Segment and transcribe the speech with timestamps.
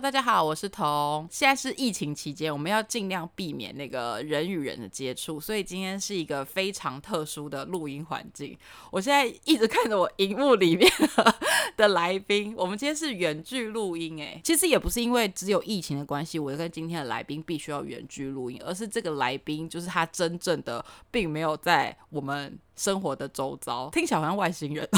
[0.00, 1.28] 大家好，我是彤。
[1.30, 8.56] 现在是疫情期间，我们要尽量避免那个人与人的接触，所以今天是一个非常特殊的录音环境。
[8.90, 10.90] 我现在一直看着我荧幕里面
[11.76, 14.18] 的来宾，我们今天是远距录音。
[14.22, 24.88] 哎，其实也不是因为只有疫情的关系，我跟今天的来宾必须要远距录音，而是这个来宾就是他真正的并没有在我们生活的周遭，听起来好像外星人。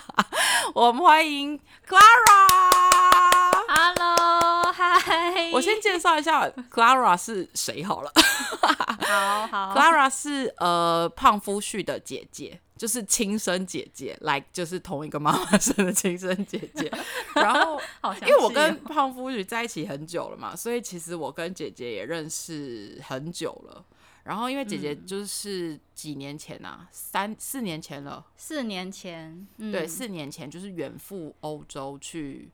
[0.74, 2.77] 我们欢迎 Clara。
[5.52, 8.12] 我先介绍一下 Clara 是谁好了。
[9.00, 9.74] 好好。
[9.76, 16.90] Clara 是呃胖夫婿的姐姐，就是亲生姐姐，来就是同一个妈妈生的亲生姐姐。
[17.34, 17.80] 然后，
[18.22, 23.84] 因为我跟胖夫婿在一起很久了嘛，所以其实我跟姐姐也认识很久了。
[24.24, 28.22] 然后，因为姐姐就是几年前呐，三四年前了。
[28.36, 32.50] 四年前，对，四年前就是远赴欧洲去，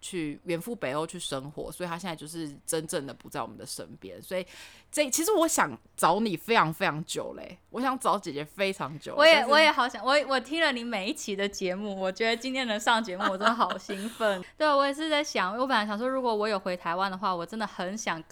[0.00, 4.20] 去远赴北欧去生活，所以他现在就是真正的不在我们的身边。
[4.22, 4.46] 所以
[4.90, 9.14] 这其实我想找你非常非常久嘞，我想找姐姐非常久。
[9.16, 14.42] 我也我也好想，我我听了你每一期的节目，我觉得今天能上节目，我真的好兴奋。
[14.56, 18.22] 对，我也是在想，我本来想说，如果我有回台湾的话，我真的很想。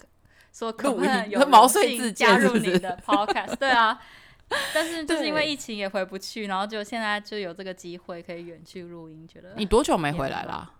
[0.53, 3.99] 说可不能有毛遂自加入你的 podcast，对啊，
[4.73, 10.71] 但是就是因为疫情也回不去，然后就现在就有这个机会可以远去录音，觉得你多久没回来了？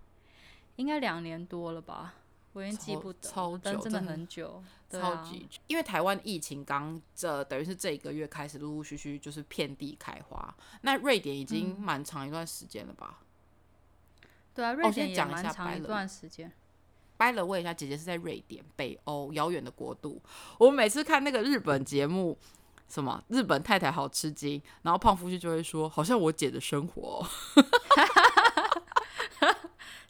[0.75, 2.15] 应该两年多了吧，
[2.53, 5.47] 我已经记不得，超久，真的很久，超级。
[5.67, 13.19] 因为台湾疫情刚这等于是这一个月开始陆陆续续就是遍地开花，那瑞典已经蛮长一段时间了吧？
[14.53, 16.51] 对啊，瑞典也蛮长一段时间。
[17.17, 20.21] 掰了问一下，姐姐是在瑞典，北欧遥远的国度。
[20.57, 22.37] 我每次看那个日本节目，
[22.89, 27.25] 什么日本太太好吃惊，然后胖夫婿就会说，好像我姐的生活。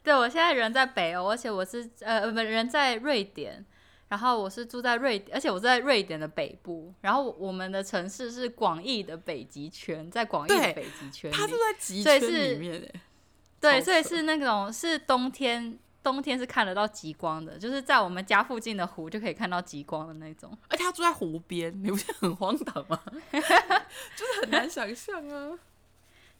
[0.06, 3.66] 对我现在人在北欧，而且我是呃不人在瑞典，
[4.06, 12.88] 然后我是住在瑞典，而且我在瑞典的北部，然后我们的城市是广义的北极圈，在广义的北极圈，它是在极圈里面
[13.60, 15.76] 对，所以是那种是冬天。
[16.06, 20.56] 冬天是看得到极光的，就是在我们家附近的湖就可以看到极光的那种。
[20.68, 23.02] 而且他住在湖边，你不觉得很荒唐吗？
[23.34, 25.58] 就是很难想象啊。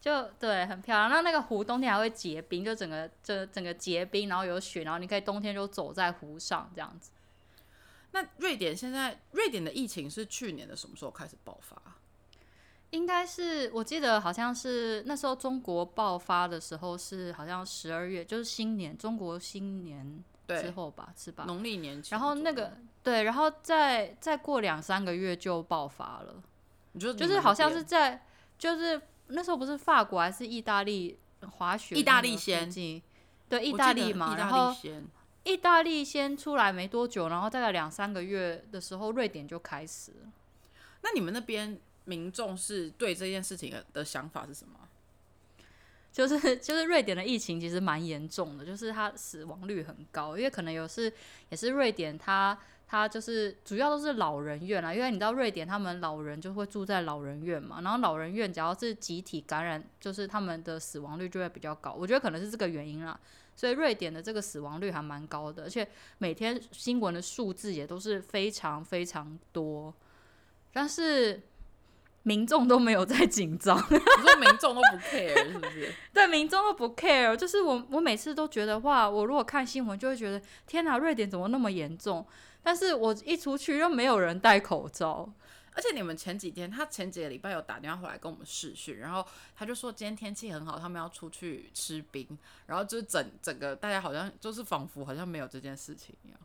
[0.07, 1.11] 就对，很漂亮。
[1.11, 7.11] 那那个湖冬天还会结冰，就整个这整个结冰，然后有雪，然后你可以冬天就走在湖上这样子。
[8.13, 11.77] 那瑞典现在，瑞典的疫情是去年的什么时候开始爆发？
[12.91, 21.43] 应该是，我记得好像是那时候中国爆发的时候是好像十二月，就是新年中国新年之后吧，是吧？
[21.49, 22.01] 农历年。
[22.11, 26.41] 然后那个对，然后再再过两三个月就爆发了。
[26.97, 28.25] 就就是好像是在
[28.57, 31.19] 就是那时候不是法国还是意大利
[31.59, 31.95] 滑雪？
[31.95, 32.71] 意大利先，
[33.49, 34.37] 对，意大利嘛。
[34.37, 34.75] 然后
[35.45, 40.33] 意大利先出来没多久，然后大概两三个月的时候，瑞典就开始了。
[41.03, 41.79] 那你们那边？
[42.09, 44.79] 民众是对这件事情的想法是什么？
[46.13, 51.13] 就是 就是瑞典的疫情其实蛮严重的，就是它死亡率很高，因为可能有是
[51.49, 52.57] 也是瑞典，它
[52.87, 63.19] 它就是主要都是老人院啦，因为你知道瑞典他们老人就会住在老人院嘛，然后老人院只要是集体感染，就是他们的死亡率就会比较高，我觉得可能是这个原因啦，
[63.57, 65.89] 所以瑞典的这个死亡率还蛮高的，而且
[66.19, 69.93] 每天新闻的数字也都是非常非常多，
[70.73, 71.43] 但是。
[72.27, 75.95] 民众都没有在紧张，你说民众都不 care 是不是？
[76.13, 82.27] 对，民众都不 care，就是我我每次都觉得话，我如果看新闻就会觉得天哪，瑞典怎么那么严重？
[82.67, 85.31] 但是我一出去又没有人戴口罩，
[85.73, 92.27] 而且你们前几天他前几个礼拜有打电话回来跟我们试训，然后他就说今天天气很好，他们要出去吃冰，
[92.67, 96.41] 然后就是整整个大家好像就是仿佛好像没有这件事情一样。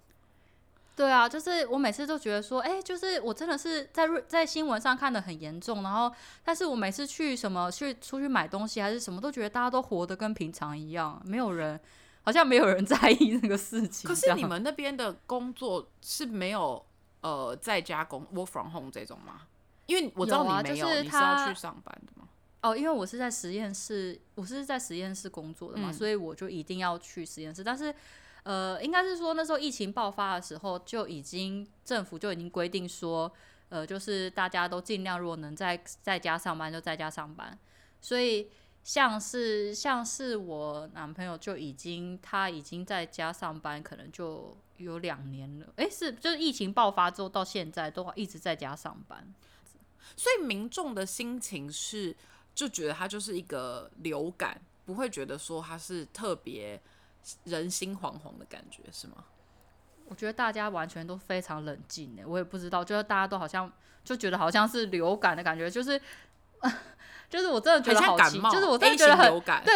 [0.96, 6.14] 对啊，就是我每次都觉得说，哎，就是我真的是在在新闻上看的很严重，然后，
[6.44, 11.80] 但是我每次去什么去出去买东西还是什么，都觉得大家都活得跟平常一样，没有人
[12.24, 14.08] 好像没有人在意那个事情。
[14.08, 16.86] 可是你们那边的工作是没有
[17.22, 19.42] 呃在家工 work from home 这种吗？
[19.86, 22.28] 因为我知道你没有，你是要去上班的吗？
[22.62, 27.94] 哦，因为我是在实验室，我是在实验室工作的嘛，所以我就一定要去实验室，但是。
[28.44, 33.32] 呃，应该是说那时候疫情爆发的时候，就已经政府就已经规定说，
[33.70, 37.56] 呃，就是大家都尽量如果能在在家上班就在家上班。
[38.02, 38.50] 所以
[38.84, 45.68] 像是像是我男朋友就已经他已经在家上班，可能就有两年了。
[45.76, 49.34] 诶，是就是疫情爆发之后到现在都一直在家上班。
[50.16, 52.16] 所以民众的心情是
[52.54, 56.82] 就觉得他就是一个流感，不会觉得说他是特别。
[57.44, 59.24] 人心惶惶的感觉，是吗？
[60.08, 63.72] 我觉得大家完全都非常冷静诶，我也不知道，就是大家都好像
[64.04, 66.02] 就觉得好像是流感的感觉，就是
[67.32, 69.74] 就是我真的觉得好奇，就是我真的觉得很对。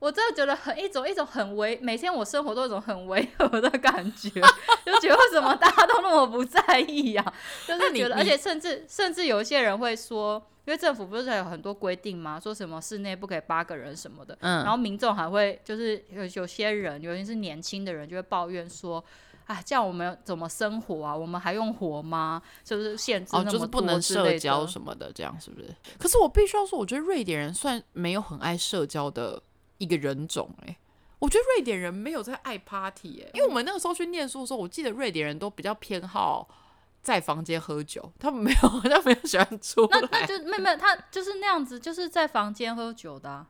[0.00, 4.30] 我真的觉得很一种一种很违，每天我生活都有一种很违和的感觉，
[4.86, 7.34] 就觉得为什么大家都那么不在意呀？
[7.66, 12.38] 就是觉得，而且甚至甚至有一些人会说，因为政府不是有很多规定吗？
[12.38, 19.04] 说什么室内不可以八个人什么的，嗯，然后民众还会就是有有些人，尤其是年轻的人，就会抱怨说，
[19.48, 21.14] 哎，这样我们怎么生活啊？
[21.14, 22.40] 我们还用活吗？
[22.62, 25.74] 就是限制那么多，就是不能社交什么的，这样是不是？
[25.98, 29.42] 可是我必须要说，我觉得瑞典人算没有很爱社交的。
[29.80, 30.76] 一个人种哎，
[31.20, 36.48] 我觉得瑞典人没有在爱 party 哎，因为我们那个时候去念书的时候，我记得瑞典人都比较偏好
[37.00, 40.00] 在房间喝酒，他们没有 好像没有喜欢出来。
[40.00, 43.46] 那那就没没有他就是那样子，就是在房间喝酒的，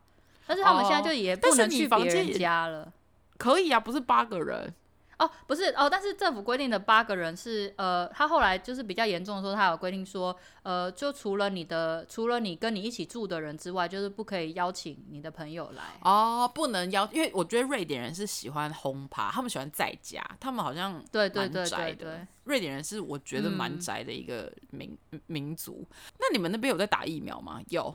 [0.46, 2.92] 但是他们现在就也不能去别人家了。
[3.38, 4.74] 可以啊，不是八个人。
[5.19, 15.82] 哦，不是哦，但是政府规定的八个人是呃，他后来就是比较严重的时候，他有规定说，呃，就除了你的，除了你跟你一起住的人之外，就是不可以邀请你的朋友来。
[16.03, 25.85] 哦，不能邀，因为我觉得瑞典人是喜欢轰趴，他们喜欢在家，他们好像对对对对对，瑞典人是我觉得蛮宅的一个民民族。
[26.20, 27.61] 那你们那边有在打疫苗吗？
[27.70, 27.93] 有，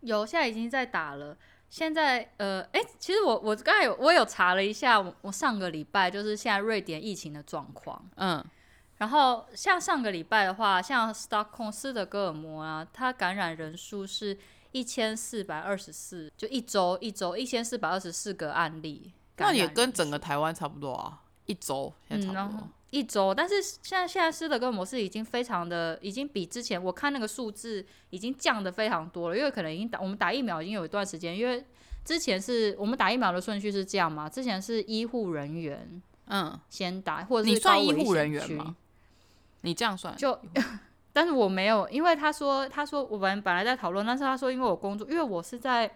[0.00, 1.36] 有，现在已经在打了。
[1.70, 8.44] 现在呃，哎，其实我我刚才有我有查了一下，我上个礼拜就是现在瑞典疫情的状况，嗯，
[8.96, 14.36] 然后像上个礼拜的话，像 Stockholm 斯德哥尔摩啊，它感染人数是
[14.72, 22.68] 一千四百二十四，就一周一周一千四百二十四个案例，那也跟整个台湾差不多啊，一周现在差不多。
[22.90, 31.64] 一周，但是现在现在斯德哥尔摩是已经非常的，已经比之前我看那个数字已经降的非常多了，因为可能已经打我们打疫苗已经有一段时间，因为
[32.04, 38.74] 之前是我们打疫苗的顺序是这样嘛，之前是医护人员嗯先打，或者你算医护人员吗？
[39.60, 40.36] 你这样算就，
[41.12, 45.88] 但是我没有，因为他说他说我们本来在讨论，但是他说因为我工作，因为我是在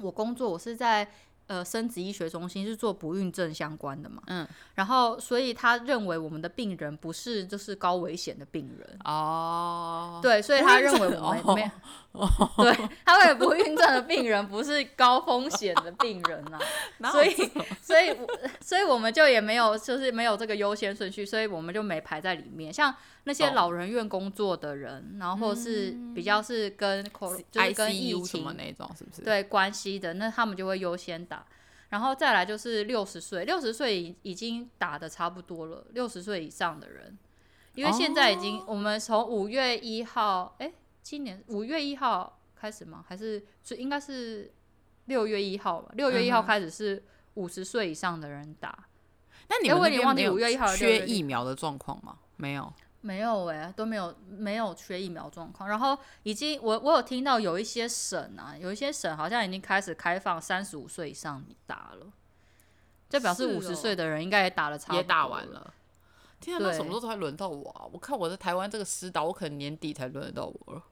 [0.00, 1.08] 我工作，我是在。
[1.48, 4.22] 呃，生殖医学中心是做不孕症相关的嘛？
[4.26, 12.26] 嗯，然后所以他认为我们的病人不是就是高危险的病人哦，对，所以他认为我们没有，
[12.64, 16.58] 对，他认为不孕症的病人不是高风险的病人啊，
[17.12, 17.34] 所以
[17.82, 18.16] 所以
[18.60, 22.94] 所以我们就也没有就是没有这个优先顺序，所以我们就没排在里面，像。
[23.24, 27.04] 那些老人院工作的人，然后是比较是跟
[27.50, 29.22] 就是跟疫情那种，是不是？
[29.22, 31.46] 对关系的，那他们就会优先打，
[31.90, 37.16] 然后再来就是六十岁，六十岁已已经打的差不多了，六十岁以上的人，
[37.74, 40.72] 因为现在已经我们从五月一号，哎，
[41.02, 43.04] 今年五月一号开始吗？
[43.08, 44.52] 还是是应该是
[45.04, 45.92] 六月一号吧？
[45.94, 47.02] 六月一号开始是
[47.34, 48.86] 五十岁以上的人打。
[49.48, 50.38] 那你们那边没有
[50.76, 52.18] 缺疫苗的状况吗？
[52.36, 52.72] 没有。
[53.02, 55.68] 没有哎，都没有没有缺疫苗状况。
[55.68, 62.06] 然后已经我我有听到有一些省啊，有一些省好像已经开始开放三十五岁以上你打了，
[63.10, 65.74] 就表示五十岁的人应该也打了差也打完了。
[66.40, 67.86] 天啊，那什么时候才轮到我啊？
[67.92, 70.82] 我看我在台湾这个师导，我可能年底才轮得到我了。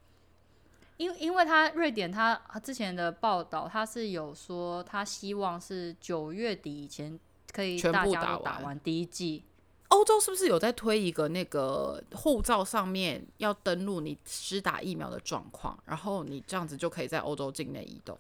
[0.97, 7.19] 因因为他瑞典他之前的报道，他是有说他希望是九月底以前
[7.53, 9.45] 可以全部打完第一季。
[9.91, 18.17] 欧洲是不是有在推一个那个护照上面要登录你施打疫苗的状况，然后你这样子就可以在欧洲境内移动？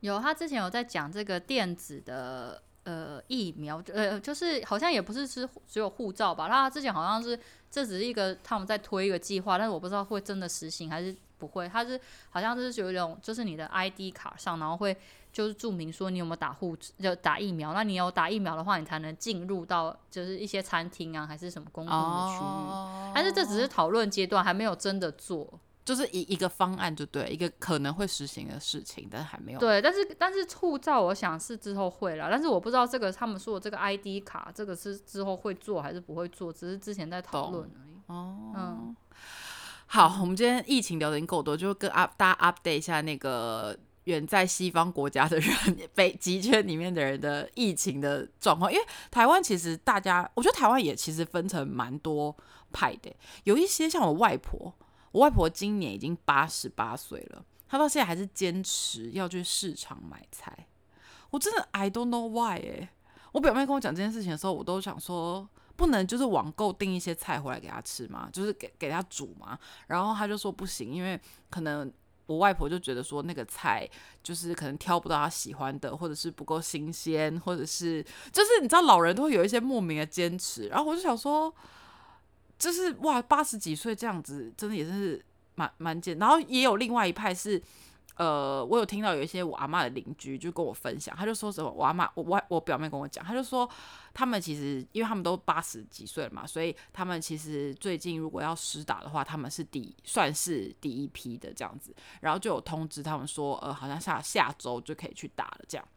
[0.00, 6.48] 有，他之前有在讲这个电子的呃疫苗，呃，就是好像也不是是只有护照吧？
[6.48, 7.38] 他之前好像是
[7.70, 11.68] 这只是一个他们在推一个计划，但是我不知道会真的实行还是不会。
[11.68, 12.00] 他是
[12.30, 14.96] 好像就是有一种，就是你的 ID 卡上，然后会。
[15.38, 23.12] 就是注明说你有没有打护就打疫苗，那你有打疫苗的话，你才能进入到就是一些餐厅啊，还是什么公共的区域。
[23.14, 25.48] 但是这只是讨论阶段，还没有真的做，
[25.84, 29.60] 就是一一个方案就对，一个可能会实行的事情，但是还没有。
[29.60, 38.00] 对，但是但是护照我想是之后会了，但是我不知道这个他们说的这个 ID 卡，这个是之后会做还是不会做，只是之前在讨论而已。
[38.06, 38.96] 哦，嗯，
[39.86, 43.78] 好，我们今天疫情聊的已经够多，就跟 up 大家 update 一下那个。
[44.08, 45.54] 远在西方国家的人，
[45.94, 52.34] 北极圈里面的人的疫情的状况，因为台湾其实大家，我觉得台湾也其实分成蛮多
[52.72, 54.72] 派的，有一些像我外婆，
[55.12, 60.66] 我外婆今年已经八十八岁了，她到现在还是坚持要去市场买菜，
[61.28, 62.88] 我真的 I don't know why 哎，
[63.32, 65.46] 我表妹跟我讲这件事情的时候，我都想说，
[65.76, 68.30] 不能就是网购订一些菜回来给她吃吗？
[68.32, 71.92] 就是给给她煮嘛，然后她就说不行，因为可能。
[72.28, 73.88] 我外婆就觉得说那个菜
[74.22, 78.00] 就是可能挑不到她喜欢的，或者是不够新鲜，或者是
[78.32, 81.52] 就是你知道老人都会有一些莫名的坚持，然后我就想说，
[82.58, 85.24] 就是哇八十几岁这样子，真的也是
[85.56, 87.60] 蛮蛮坚，然后也有另外一派是。
[88.18, 93.68] 呃，我有听到有一些我阿妈的邻居就跟我分享，他就说什么我阿妈我我我表妹跟我讲，他就说
[94.12, 105.88] 他们其实因为他们都八十几岁了嘛，所以他们其实最近如果要施打的话，他们是第算是第一批的这样子，然后就有通知他们说，呃，好像下下周就可以去打了这样，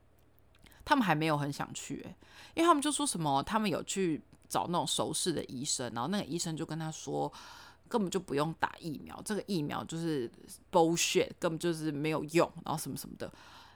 [0.86, 2.06] 他们还没有很想去，
[2.54, 7.34] 因为他们就说什么他们有去找那种熟识的医生，然后那个医生就跟他说。
[7.92, 10.32] 根本就不用打疫苗，这个疫苗就是
[10.72, 13.30] bullshit，根本就是没有用，然后什么什么的。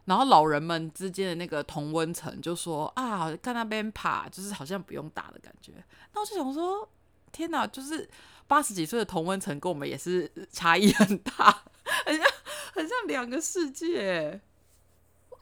[0.05, 5.73] 然后老人们之间的那个同温层就说啊，看那边爬，就是好像不用打的感觉。
[6.13, 6.87] 那我就想说，
[7.31, 8.07] 天哪，就是
[8.47, 11.63] 八十几岁的同温层跟我们也是差异很大，
[12.05, 12.25] 很像
[12.73, 14.39] 很像两个世界。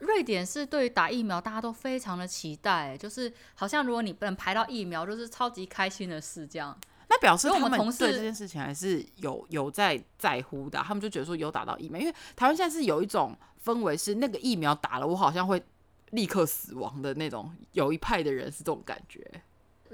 [0.00, 6.76] 瑞典是对打疫苗大家都非常的期待，就是好像如果你不能排到疫苗，就是超级开心的事这样。
[7.14, 15.62] 那表示他们对这件事情还是有有在在乎的，他们就觉得说有打到疫苗，因为台湾现在是有一种氛围是那个疫苗打了，我好像会
[16.10, 19.24] 立刻死亡的那种，有一派的人是这种感觉。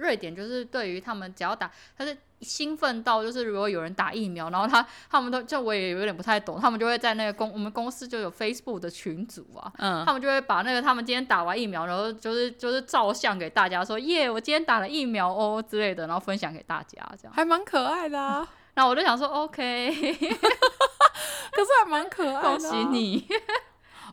[0.01, 18.49] 瑞典就是对于他们只要打，他是兴奋到就是如果有人打疫苗，然后他他们都就我也有点不太懂，他们就会在那个公我们公司就有 Facebook 的群组啊，嗯，他们就会把那个他们今天打完疫苗，然后就是就是照相给大家说耶，我今天打了疫苗哦之类的，然后分享给大家，这样还蛮可爱的啊。
[18.75, 23.27] 那我就想说 OK，可是还蛮可爱的，恭喜你。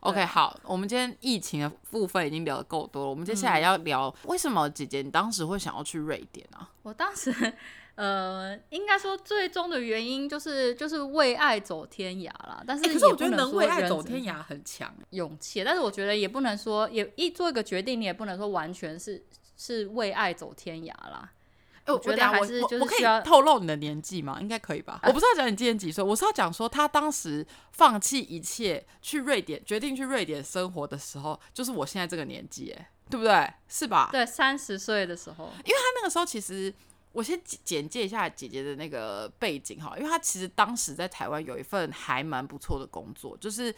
[0.02, 6.70] OK，好，我们今天疫情的部分已经聊的够多了，我们接下来要聊为什么姐姐你当时会想要去瑞典啊？
[6.84, 7.34] 我当时，
[7.96, 12.64] 呃，应该说最终的原因就是就是为爱走天涯啦。
[12.66, 19.26] 但是可是我觉得能为爱走天涯很强勇气，但是我觉得也不能说也一做一个决定，你也不能说完全是
[19.58, 21.32] 是为爱走天涯啦。
[21.88, 24.38] 我觉得还是就是可以透露你的年纪吗？
[24.42, 25.00] 应该可以吧？
[25.04, 33.52] 我不是要讲你今年几岁，我是要讲说他当时放弃一切去瑞典，决定去瑞典生活的时候，就是我现在这个年纪，哎，对不对？
[33.68, 34.10] 是吧？
[34.12, 36.74] 对，三十岁的时候，因为他那个时候其实，
[37.14, 43.74] 我先简介一下姐姐的那个背景哈，因为她其实当时在台湾有一份还蛮不错的工作，就是。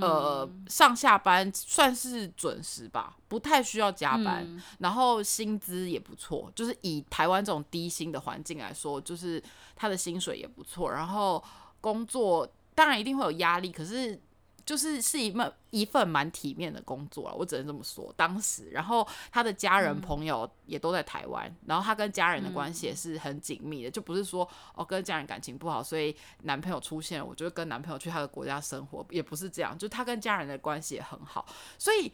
[0.00, 4.46] 呃，上下班算是准时吧，不太需要加班，
[4.78, 9.42] 然后薪资也不错，就是以台湾这种低薪的环境来说，就是
[9.76, 11.42] 他的薪水也不错，然后
[11.80, 14.20] 工作当然一定会有压力，可是。
[14.64, 18.10] 就是是一份一份蛮体面的工作了，我只能这么说。
[18.16, 31.44] 当时，然后他的家人朋友也都在台湾，然后他跟家人的关系也是很紧密的，就不是说哦跟家人感情不好，所以男朋友出现了，我就跟男朋友去他的国家生活，也不是这样，就他跟家人的关系也很好，
[31.78, 32.10] 所以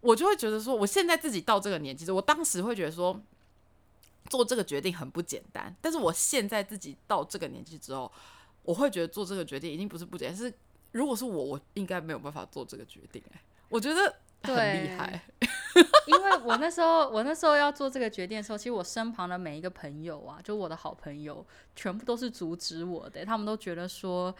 [0.00, 3.20] 我就会觉得说，我现在自己到这个年纪，我当时会觉得说
[4.30, 8.12] 做这个决定很不简单，但是我现在自己到这个年纪之后，
[8.62, 10.54] 我会觉得做这个决定已经不是不简单，是。
[10.94, 13.20] 如果是我，我应该没有办法做这个决定。
[13.32, 15.20] 哎，我觉得很厉害，
[16.06, 23.24] 因为我那时候，我那时候要做这个决定的时候，其实我身旁的每一个朋友啊，就我的好朋友，全部都是阻止我的。
[23.24, 24.32] 他们都觉得说，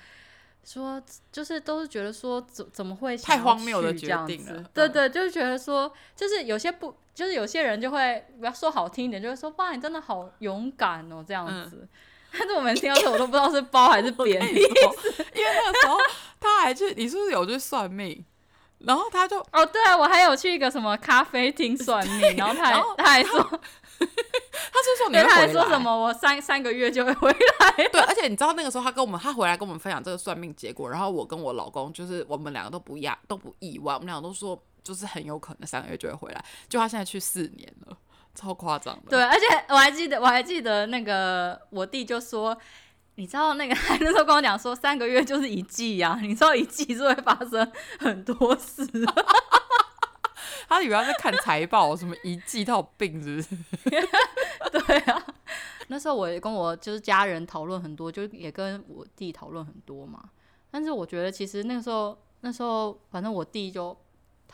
[0.63, 4.63] 说就是都是觉得说，怎怎么会太荒谬的决定了？
[4.73, 11.89] 对对，就是觉得说，就是有些不，就是有些人就会，不要说好听一点，就会说，哇，你真的好勇敢哦，这样子。
[12.39, 14.41] 但是我们听到这，我都不知道是包还是扁。
[14.55, 14.71] 因为
[15.35, 15.97] 那个时候
[16.41, 18.25] 他还去，你是不是有去算命？
[18.81, 23.39] 然后他就哦，对啊，我还有去一个什么咖啡厅算命， 然后他还他还说，
[23.99, 27.89] 他是说你会他还说什么我三三个月就会回来。
[27.89, 36.45] 对，而且你知道那个时候他跟我们，他回来跟我们分享这个算命结果，然后我跟我老公就是我们两个都不亚都不意外，我们两个都说就是很有可能三个月就会回来。
[36.69, 37.97] 就他现在去四年了。
[38.35, 42.57] 超夸张的，对，而且我还记得，我还记得那个我弟就说，
[43.15, 48.85] 你知道那个他 那时候跟我讲说，三个月就是一季呀，你知道一季是会发生很多事，
[50.69, 53.57] 他以为他在看财报，什么一季他有病是不是？
[54.73, 55.27] 对啊，
[55.87, 60.23] 那时候我也跟我就是家人讨论很多，就也跟我弟讨论很多嘛，
[60.71, 63.97] 但是我觉得其实那个时候那时候反正我弟就。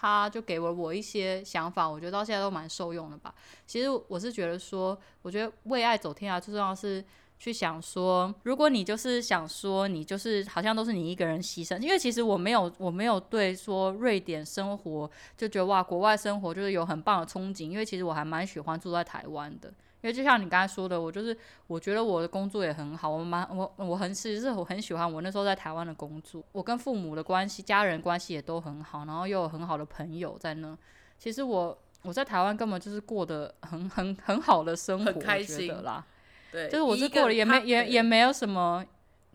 [0.00, 3.35] 他就给了我一些想法，我觉得到现在都蛮受用的吧。
[3.66, 7.04] 其实我是觉得说，我觉得为爱走天涯最重要是
[7.38, 19.71] 去想说，如果你就是想说你就是好像都是你一个人牺牲，因为其实我没有我没有对说瑞典生活就觉得哇，国外生活就是有很棒的憧憬，因为其实我还蛮喜欢住在台湾的。
[20.02, 30.76] 因为就像你刚才说的，我就是我觉得我的工作也很好，我蛮我我很其实我很喜欢我那时候在台湾的工作，我跟父母的关系、家人关系也都很好，然后又有很好的朋友在那。
[31.19, 36.07] 其实我我在台湾根本就是过得很很很好的生活，很开我觉得心啦。
[36.50, 38.85] 对，就是我是过得也没也也没有什么，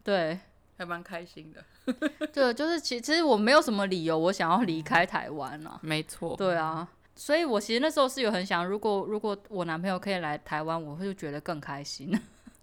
[0.03, 0.39] 对
[0.77, 1.63] 还蛮开心的，
[2.33, 5.79] 对，就是其其实我没有什么理由我想要离开台湾啊。
[5.81, 12.11] 没错，对啊，所以我其实那时候是有很想，如果如果我男朋友可以来台湾，我会就觉得更开心。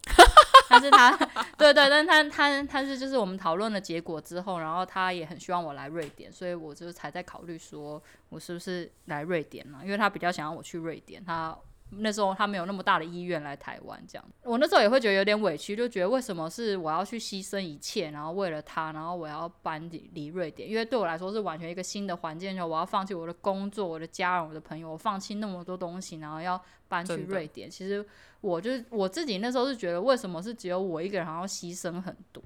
[0.68, 1.14] 但是他，
[1.58, 11.56] 对对，但是他他他是就是我们讨论的结果之后，然后他也很希望我来瑞典，所以我就才在考虑说我是不是来瑞典嘛，因为他比较想要我去瑞典，他
[11.98, 14.24] 那时候他没有那么大的意愿来台湾这样。
[14.42, 27.70] 我那时候也会觉得有点委屈，就觉得为什么是我要去牺牲一切，然后为了他，然后我要搬离离瑞典，因为对我来说是完全一个新的环境，就我要放弃我的工作、我的家人、我的朋友，我放弃那么多东西，然后要搬去瑞典。
[27.70, 28.04] 其实
[28.40, 32.42] 我就是我自己那时候是觉得，为什么是只有我一个人，然后牺牲很多？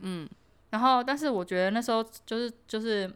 [0.00, 0.28] 嗯，
[0.70, 3.10] 然后，但是我觉得那时候就是就是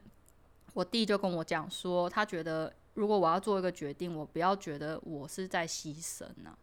[0.73, 6.57] 我弟就跟我讲说，他觉得如果我要做一个决定，我不要觉得我是在牺牲呢、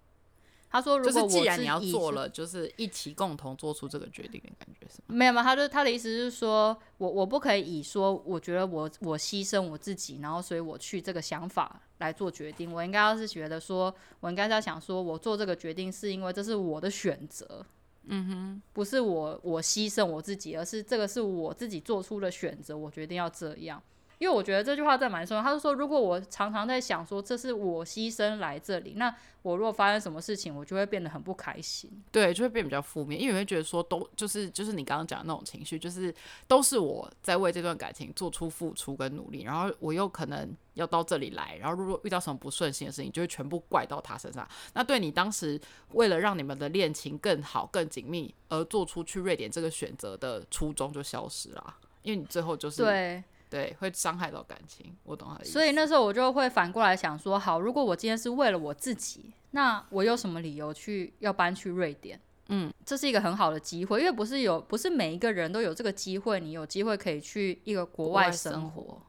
[0.70, 5.14] 他说，如就是果我既然你要做了，就是一起共同做出这个决定的感觉是吗？
[5.14, 12.72] 没有嘛，他就他的意思是说，我我不可以以说，我觉得我我牺牲我自己，然后所以我去这个想法来做决定。
[12.72, 17.66] 我应该要是觉得说，我应该是要想说，我做这个决定是因为这是我的选择，
[18.06, 23.84] 嗯哼，不是我我牺牲我自己，而是这个是我自己做出的选择，我决定要这样。
[24.22, 25.42] 因为我觉得这句话真的蛮重要。
[25.42, 29.12] 他就说，如果我常常在想说这是我牺牲来这里，那
[29.42, 31.90] 我如果发生什么事情，我就会变得很不开心。
[32.12, 36.14] 对，就会变比较负面，因为你会觉得说都就是就是你刚刚讲的那种情绪，就是
[36.48, 44.48] 都是我在为这段感情做出付出跟努力，然后我又可能要到这里来，然后如果遇到什么不顺心的事情，就会全部怪到他身上。
[44.76, 45.60] 那对你当时
[45.94, 53.24] 为了让你们的恋情更好、更紧密而做出去瑞典这个选择的初衷就消失了，因为你最后就是对。
[53.52, 54.96] 对会伤害到感情。
[55.04, 55.52] 我懂他的意思。
[55.52, 62.18] 所以那时候我就会反过来想说，好，如果我今天是为了我自己，那我有什么理由去要搬去瑞典？
[62.48, 69.02] 嗯，这是一个很好的机会，因为不是有不是每一个人都有这个机会，你有机会可以去一个国外生活。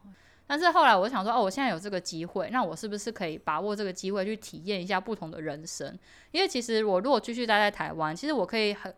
[0.45, 5.97] 但是后来我想说，哦，我现在有这个机会，那我是不是可以把握这个机会去体验一下不同的人生？
[6.31, 8.93] 因为其实我如果继续待在台湾，其实我可以很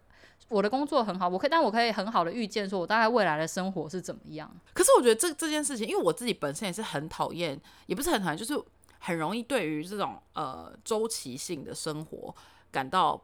[0.50, 4.50] 我的工作很好，我可以，但我可以很好的预见说我大概未来的生活是怎么样。
[4.74, 8.64] 可是我觉得这这件事情，因为我自己本身也是很讨厌，也不是很讨厌，就是
[9.00, 12.36] 很容易对于这种呃周期性的生活
[12.72, 13.22] 感到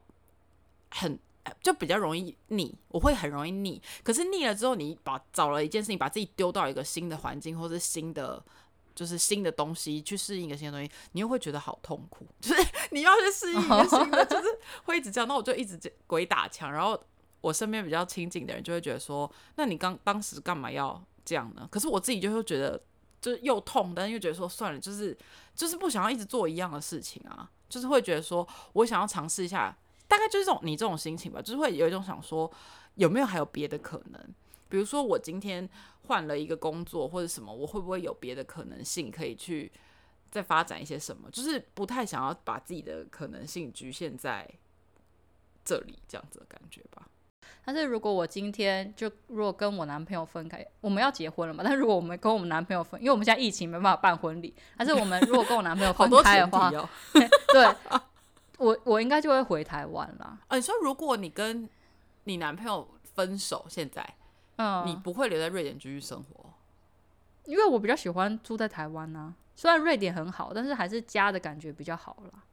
[0.90, 1.18] 很
[1.62, 3.82] 就比较容易腻，我会很容易腻。
[4.04, 8.44] 可是腻了之后，你把找了一件事情，把自己丢到一个新的环境，或是新的
[8.94, 14.48] 就是新的东西去适应一个新的东西，你又会觉得好痛苦，就是你要去适应一个新的，就是
[14.84, 15.28] 会一直这样。
[15.28, 17.02] 那我就一直鬼打墙，然后
[17.42, 21.68] 我身边比较亲近的人就会觉得说，那你刚当时干嘛要这样呢？
[21.72, 22.82] 可是我自己就会觉得，
[23.20, 25.18] 就是又痛，但是又觉得说算了，就是
[25.56, 29.76] 就是不想要一直做一样的事情啊，就是会觉得说我想要尝试一下，
[30.08, 32.52] 大概就是这种你这种心情吧，就是会有一种想说
[32.96, 34.22] 有没有还有别的可能，
[34.70, 35.68] 比如说我今天
[36.08, 39.72] 换了一个工作或者什么，我会不会有别的可能性可以去
[40.30, 41.30] 再发展一些什么？
[41.32, 44.50] 就是不太想要把自己的可能性局限在
[45.64, 47.08] 这里这样子的感觉吧。
[47.64, 51.64] 但是如果我今天就如果跟我男朋友分开，我们要结婚了嘛？
[51.64, 56.90] 但如果我们跟我们男朋友分，因为我们现在疫情没办法办婚礼，但是我们如果跟我男朋友分开的话，哦。
[57.54, 57.76] 对，
[58.58, 60.38] 我我应该就会回台湾啦。
[60.48, 61.70] 啊，你说如果你跟
[62.26, 64.08] 你男朋友分手，现在
[64.58, 66.52] 嗯，你不会留在瑞典继续生活？
[67.46, 72.44] 因为我比较喜欢住在台湾呐、虽然瑞典很好，但是还是家的感觉比较好啦。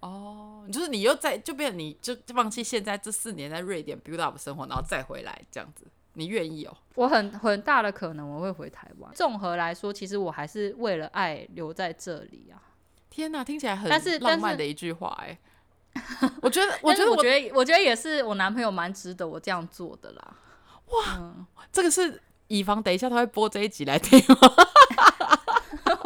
[0.00, 6.76] 哦，就是你又在就变你就放弃现在这四年在瑞典 build up 生活，然后再回来这样子，你愿意哦？
[6.94, 9.12] 我很很大的可能我会回台湾。
[9.14, 12.60] 综合来说，其实我还是为了爱留在这里啊。
[13.08, 15.38] 天哪，听起来很但是浪漫的一句话哎、
[16.42, 20.36] 我觉得，我觉得我觉得我觉得也是我男朋友蛮值得我这样做的啦。
[20.88, 21.34] 哇
[21.72, 24.36] 这个是以防等一下他会播这一集来听吗？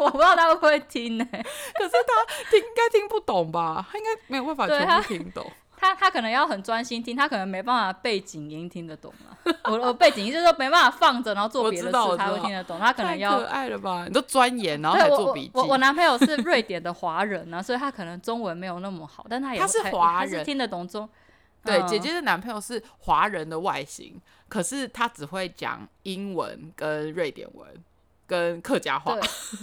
[0.01, 3.87] 我不知道他会不会听呢、 可是他听应该听不懂吧？
[3.91, 5.45] 他应该没有办法全部听懂。
[5.77, 9.33] 他他可能要很专心听，他可能没办法背景音听得懂啊。
[9.65, 12.79] 我我背景音就是说没办法放着，然后做别的事他会听得懂。
[12.79, 14.05] 他可能要可爱了吧？
[14.07, 15.51] 你都钻研，然后还做笔记。
[15.55, 21.09] 我我男朋友是瑞典的华人呢、所以他可能中文没有那么好，但他也他是华人他是听得懂中。
[21.65, 27.67] 对，嗯姐姐的男朋友是华人的外形，可是他只会讲英文、跟瑞典文、
[28.31, 29.19] 跟客家话，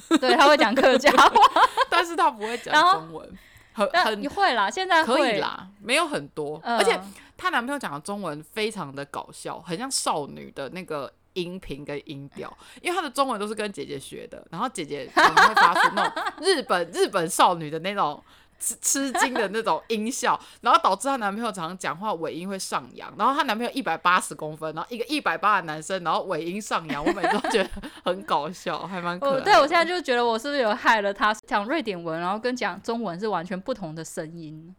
[0.10, 1.32] 对，对，他会讲客家话。
[1.90, 3.38] 但是他不会讲中文。
[3.72, 7.00] 很很你会啦，现在可以会，啦，没有很多，嗯而且
[7.38, 12.52] 她男朋友讲的中文非常的搞笑，很像少女的那个音频跟音调，
[12.82, 18.22] 因为她的中文都是跟姐姐学的，然后姐姐可能会发出那种日本日本少女的那种。
[18.60, 27.70] 吃 吃惊的那种音效， 然后导致她男朋友常常讲话尾音会上扬，然后她男朋友一百八十公分，然后一个一百八的男生，然后尾音上扬，我每次都觉得
[28.04, 31.34] 很搞笑， 还蛮可爱对我现在就觉得我是不是有害了他？
[31.46, 34.76] 讲瑞典文，然后跟讲中文是完全不同的声音。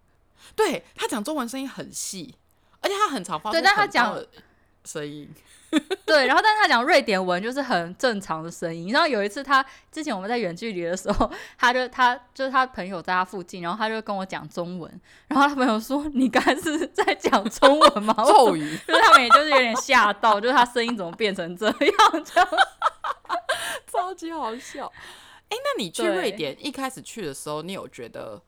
[0.54, 2.34] 对他讲中文声音很细，
[2.80, 4.18] 而且他很常发出对但他讲
[4.88, 5.28] 声音。
[6.06, 8.90] 对，然后但是他讲瑞典文就是很正常的声音。
[8.90, 14.90] 然后有一次他之前我们在远距离的时候，他就他就是他朋友在他附近，然后他就跟我讲中文，
[15.26, 22.24] 然后他朋友说：“你刚才是在讲中文吗？”咒语， 就是他们也就是有点吓到，就是他声音怎么变成这样？
[22.24, 22.48] 这样
[23.92, 24.90] 超级好笑。
[25.50, 28.40] 哎、那你去瑞典一开始去的时候，你有觉得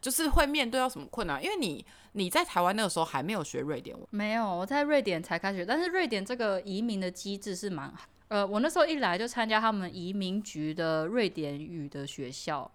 [0.00, 1.40] 就是会面对到什么困难？
[1.40, 8.06] 因为你你在台湾那个时候还没有学瑞典文，没有，我在瑞典才开始，但是瑞典这个移民的机制是蛮好。
[8.28, 12.70] 呃，我那时候一来就参加他们移民局的瑞典语的学校，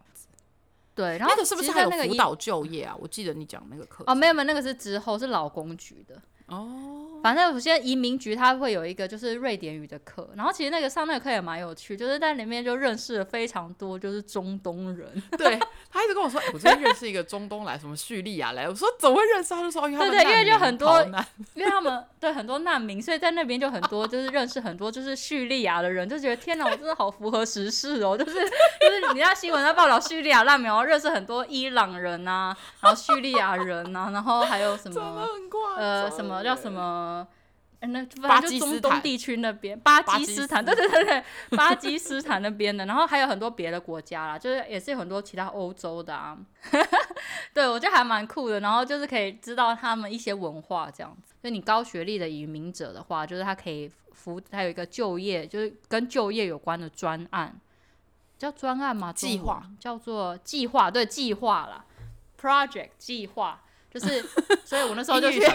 [0.93, 2.95] 对，然后那个是不是还有辅导就业啊？
[2.99, 6.21] 我记得你讲那个课哦，没有没有，那个是之后是老公局的。
[6.47, 15.60] 哦，反正我现在移民局它会有一个就是瑞典语的课，然后其实那个上那个课也蛮有趣，就是在里面就认识了非常多就是中东人， 对
[15.92, 19.50] 他一直跟我说，哎我最近认识一个中东来，什么叙利亚来，我说怎么会认识？
[19.54, 21.04] 他就说，对对因为就很多
[21.56, 35.28] 因为他们对很多难民，所以在那边就很多就是认识很多就是叙利亚的人，就觉得天哪，我真的好符合时事哦，就是就是你在新闻在报道叙利亚难民，然后认识很多伊朗人呐、然后叙利亚人呐、然后还有什么
[35.78, 37.09] 呃什么叫什么？
[37.82, 41.24] 那巴反正就中东地区那边，巴巴基基斯坦，对对对对，
[41.56, 46.38] 巴基斯坦那边的，然后还有很多别的国家啦，就是也是有很多其他欧洲的啊，
[47.54, 51.34] 对我觉得还蛮酷的，然后就是可以知道他们一些文化这样子。
[51.41, 57.58] 就你高学历的移民者的话，就是他可以服，他有一个就业，就是跟就业有关的专案，
[58.38, 59.13] 叫专案吗？
[59.13, 59.63] 计划。
[59.80, 61.86] 叫做计划，对计划啦
[62.38, 64.22] ，project 计划，就是，
[64.65, 65.39] 所以我那时候就去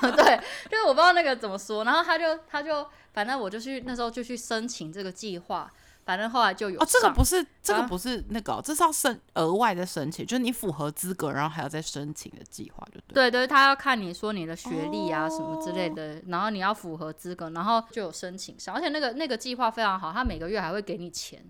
[0.16, 5.70] 对，就是我不知道那个怎么说，然后他就他就反正我就去那时候就去申请这个计划，
[6.04, 13.30] 反正后来就有哦，这个不是这个啊不是那个哦、这是要申额外的申请，就是你符合资格，然后还要再申请的计划，就对。
[13.30, 21.44] 对对，他要看你说你的学历啊、什么之类哦的，然后你要符合资格，然后就有申请上，而且那个那个计划非常好，他每个月还会给你钱。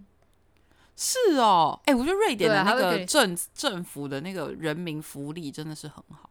[0.96, 6.30] 是哦，哎、我觉得瑞典的那个政政府的那个人民福利真的是很好。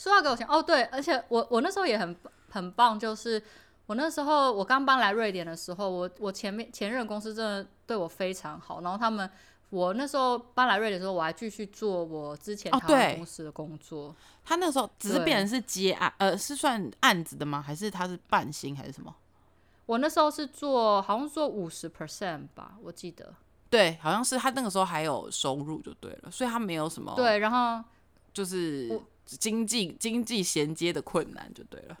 [0.00, 2.16] 哎，说要给我钱哦，对，而且我我那时候也很
[2.48, 3.42] 很棒，就是
[3.86, 9.28] 我那时候我刚搬来瑞典的时候，我我前面前任公司真的对我非常好，然后他们
[9.68, 14.14] 我那时候搬来瑞典的时候，我还继续做我之前哦台湾公司的工作。
[14.44, 17.60] 他那时候只是对变成是接案，呃，是算案子的吗？
[17.60, 19.14] 还是他是半薪还是什么？
[19.86, 23.34] 我那时候是做好像是做五十 percent 吧，我记得。
[23.68, 27.84] 对，好像是他那个时候还有收入就对了，所以他没有什么对，然后
[28.32, 29.02] 就是我
[29.38, 31.96] 经济经济衔接的困难就对了。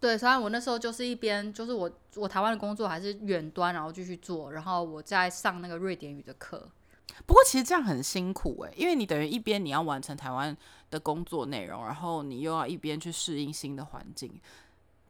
[0.00, 6.68] 对，虽然我那时候就是一边就是我我台湾的工作还是远端，然后继续做，然后我在上那个瑞典语的课。
[7.26, 10.56] 不过其实这样很辛苦诶、因为你等于一边你要完成台湾
[10.90, 14.40] 的工作内容，然后你又要一边去适应新的环境，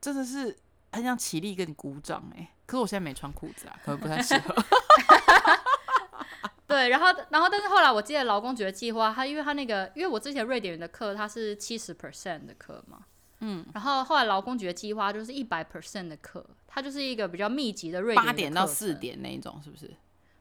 [0.01, 0.57] 真的是
[0.92, 4.55] 很想起立跟你鼓掌诶、可是我现在没穿裤子啊，可能不太适合。
[6.68, 13.07] 对，然后然后但是后来我记得劳工局的计划，他因为他那个因为我之前瑞典语的课它是七十 percent 的课嘛，
[13.40, 19.90] 嗯，然后后来劳工局的计划就是一百 percent 的课，它就是一个比较密集的瑞典八点到四点那一种是不是？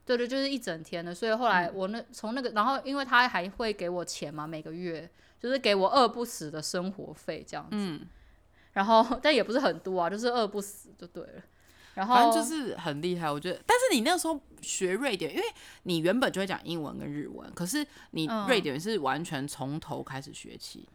[0.05, 1.15] 对对，就是一整天的。
[1.15, 5.09] 所以后来我那从那个，然后因为他还会给我钱嘛，每个月
[5.39, 7.69] 就是给我饿不死的生活费这样子。
[7.71, 8.01] 嗯，
[8.73, 11.41] 然后 但也不是很多啊，就是饿不死就对了。
[11.97, 13.59] 然后反正就是很厉害，我觉得。
[13.65, 15.43] 但是你那时候学瑞典，因为
[15.81, 20.87] 你原本就会讲英文跟日文，可是你嗯瑞典是完全从头开始学起。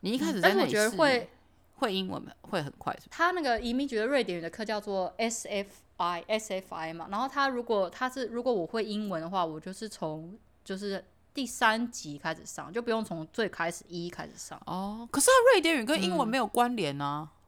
[0.00, 1.30] 你一开始嗯但是我在那里是觉得会
[1.76, 14.60] 会英文会很快，是不是他那个移民局的瑞典语的课叫做 SFI SFI 嘛，然后他如果他是如果我会英文的话，我就是从就是第三级开始上，就不用从最开始一开始上。
[14.66, 17.26] 哦，可是它瑞典语跟英文嗯没有关联啊。
[17.32, 17.39] 嗯，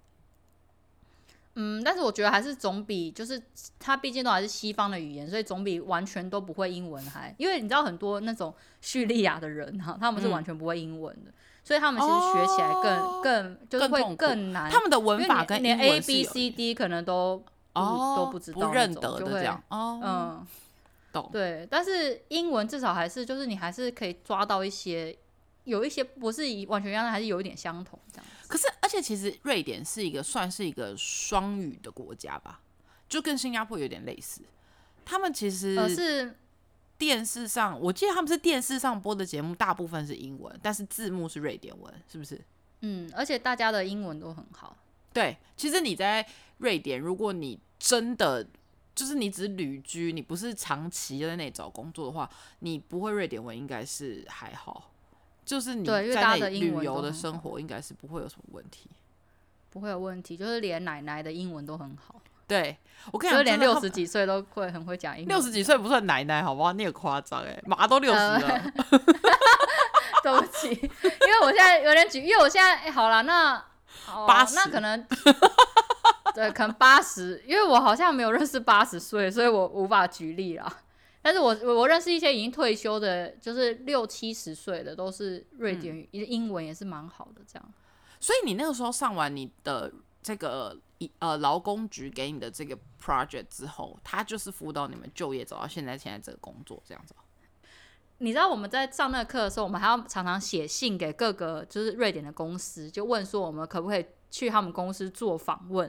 [1.84, 3.40] 但是我觉得还是总比就是
[3.78, 11.30] 它毕竟都还是西方的语言，所以总比完全都不会英文还，因为你知道很多那种叙利亚的人哈，他们是嗯完全不会英文的，
[11.62, 14.70] 所以他们其实学起来更、哦更就是会更难。
[14.70, 20.00] 他们的文法跟连 A B C D 可能都不哦都不知道不认种就会得的这样哦。
[20.02, 20.46] 嗯，
[21.12, 21.28] 懂。
[21.30, 25.14] 对，但是英文至少还是就是你还是可以抓到一些，
[25.64, 28.26] 有一些不是一完全一样的，还是有一点相同这样。
[28.52, 32.60] 可是，而且其实瑞典是一个算是一个双语的国家吧，
[33.08, 34.42] 就跟新加坡有点类似。
[35.06, 36.36] 他们其实呃是
[36.98, 42.38] 电视上，我记得他们是电视上播的节目，大部分是英文，但是字幕是瑞典文，是不是？
[42.82, 44.76] 嗯，而且大家的英文都很好。
[45.14, 46.26] 对，其实你在
[46.58, 48.46] 瑞典，如果你真的
[48.94, 54.91] 就是你只是旅居，你不是长期在那里找工作的话，你不会瑞典文应该是还好。
[55.44, 58.88] 就是你对因为在大家的英那里旅游的生活，应该是不会有什么问题。
[59.70, 62.76] 不会有问题，就是连奶奶的英文都很好，对
[63.10, 65.28] 我跟你讲，就连六十几岁都会很会讲英文。
[65.28, 66.74] 六十几岁不算奶奶，好不好？
[66.74, 68.72] 你也夸张哎，马都六十呃了。
[70.22, 73.54] 对不起，因为我现在有点举，因为我现在哎、好了，那
[74.08, 75.06] 哦80那可能
[76.34, 80.70] 对，可能八十，因为我好像没有认识八十岁，所以我无法举例啦。
[81.22, 87.72] 但是我我我认识一些已经退休的，就是六七十岁的，都是瑞典语，英文也是蛮好的，这样。
[88.18, 97.22] 所以你那个时候上完你的这个一呃劳工局给你的这个 project 之后，他就是辅导你们就业走到现在现在这个工作这样子哦。
[98.18, 105.88] 你知道我们在上那个课的时候，我们还要常常写信给各个就是瑞典的公司，就问说我们可不可以去他们公司做访问，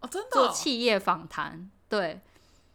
[0.00, 2.20] 哦，真的做企业访谈，对。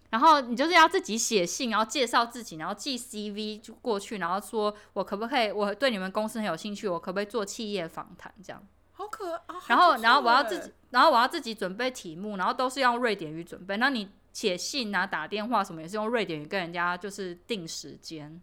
[0.09, 8.65] 然后你就是要自己写信，然后介绍自己，然后寄 CV 就过去，然后说我可不可以，我对你们公司很有兴趣，我可不可以做企业访谈这样。
[8.91, 9.55] 好可啊！
[9.67, 13.77] 然后，然后我要欸自己，然后我要自己准备题目，然后都是用瑞典语准备。
[13.77, 18.41] 那你写信啊、打电话什么也是用瑞典语跟人家就是定时间。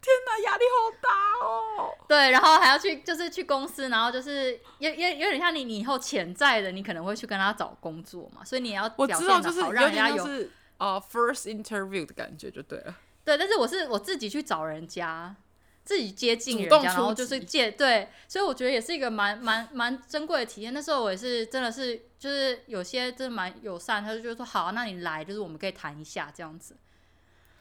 [0.00, 1.90] 天哪压力好大哦。
[2.06, 10.24] 对，然后还要去，就是去公司，然后就是有有有点像你，你以后潜在的，你可能会去跟他找工作嘛，所以你也要表现的好，让人家有
[10.78, 12.96] 点像是呃 first interview 的感觉就对了。
[13.24, 13.36] 对。
[13.38, 15.34] 但是我是我自己去找人家，
[15.84, 20.72] 自己接近人家，然后就是借对，所以我觉得也是一个蛮蛮蛮珍贵的体验。
[20.72, 26.76] 那时候我也是真的是就是有些真的蛮友善，他就觉得说好啊，那你来，就是我们可以谈一下这样子。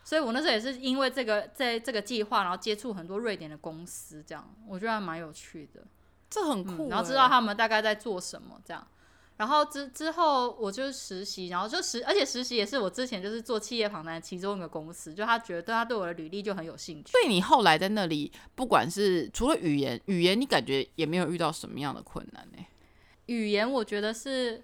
[0.05, 5.81] 所以我那时候也是因为这个在这个计划，然后接触很多瑞典的公司，这样我觉得还蛮有趣的。
[6.29, 8.85] 这很酷欸、嗯，然后知道他们大概在做什么这样。
[9.37, 17.11] 然后之之后我就实习，然后就实，而且实习也是我之前就是做企业访谈其中一个公司，就他觉得他对我的履历就很有兴趣。
[17.11, 22.63] 所以你后来在那里，不管是除了语言，语言你感觉也没有遇到什么样的困难呢、
[23.25, 24.61] 语言我觉得是，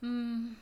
[0.00, 0.56] 嗯，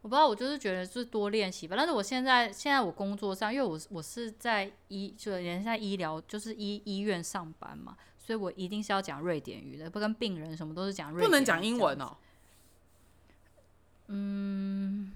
[0.00, 1.76] 我不知道，我就是觉得就是多练习吧。
[1.76, 12.16] 但是我现在现在我工作上，因为我我是在医，就人在医疗，就是医医院上班嘛，所以我一定是要讲瑞典语的，不跟病人什么都是讲瑞典语，不能讲英文哦、
[14.06, 15.12] 嗯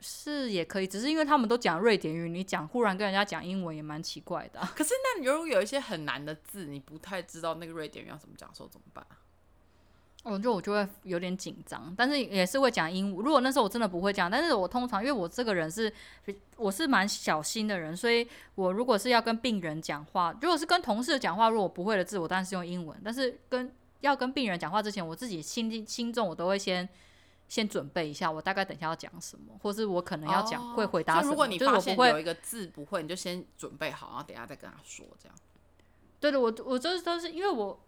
[0.00, 9.16] 是也可以，只是因为他们都讲瑞典语，你讲忽然跟人家讲英文也蛮奇怪的啊、可是那你如果有一些很难的字，你不太知道那个瑞典语要怎么讲的时候怎么办啊？
[10.24, 13.24] 我就我就会有点紧张，但是也是会讲英文。
[13.24, 15.92] 如果那时候我真的不会讲，但是我通常因为我这个人是
[16.56, 22.96] 我是蛮小心的人，所以我如果是要跟病人讲话，如果是跟同事讲话，如果我不会的字，我当然是用英文。
[23.04, 26.88] 但是跟要跟病人讲话之前，我自己心心中我都会先
[27.48, 35.36] 先准备一下，我大概等一下要讲什么，或是我可能要讲、哦会回答如果你就是我不会发现有一个字不会，你就先准备好，然后等一下再跟他说，这样。
[36.20, 37.78] 对的，我我就是都是因为我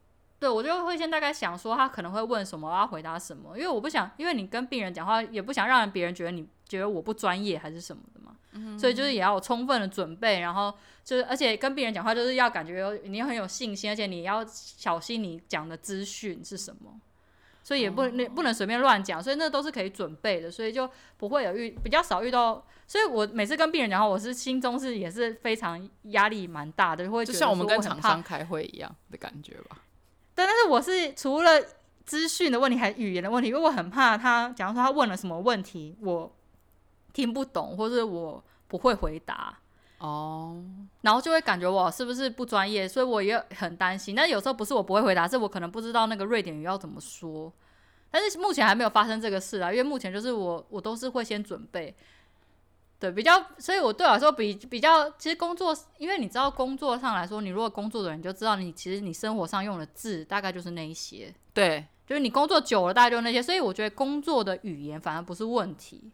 [0.45, 17.01] 对我就会先大概想说他可能会问什么，我要回答什么，因为我不想，因为你跟病人讲话也不想让别人觉得你觉得我不专业还是什么的嘛，所以就是也要有充分的准备，然后就是而且跟病人讲话就是要感觉有你很有信心，而且你要小心你讲的资讯是什么。
[17.63, 22.63] 所以也不能不能随便乱讲，所以那都是可以准备的，所以就不会有遇比较少遇到。
[22.87, 29.79] 所以我每次跟病人讲话，我是心中是也是非常压力蛮大的，会就像我们跟厂商开会一样的感觉吧。
[30.35, 31.63] 对，但是我是除了
[32.05, 36.31] 资讯的问题，还是语言的问题，因为我很怕他，假如说他问了什么问题，我
[37.13, 39.57] 听不懂，或者我不会回答，
[39.99, 40.63] 哦，
[41.03, 44.15] 然后就会感觉我是不是不专业，所以我也很担心。
[44.15, 47.53] 但有时候不是我不会回答，是我可能不知道那个瑞典语要怎么说。
[48.11, 51.95] 但是目前还没有发生这个事啊，因为目前就是我我都是会先准备。
[53.05, 61.31] 对，比较，所以我对我来说比比较，其实工作，因为你知道工作上来说，你如果工作的人，就知道你其实你生活上用的字大概就是那一些。
[61.53, 66.11] 对，就是你工作久了，大概就那些，所以我觉得工作的语言反而不是问题，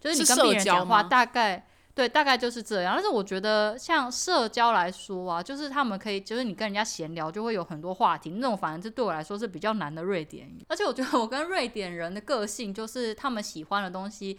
[0.00, 2.94] 就是你跟别人讲话大概对，大概就是这样。
[2.96, 10.66] 但是我觉得像社交来说啊，就是他们可以，就是你跟人家闲聊，就会有很多话题，那种反而是对我来说是比较难的瑞典语。
[10.68, 14.36] 而且我觉得我跟瑞典人的个性，就是他们喜欢的东西。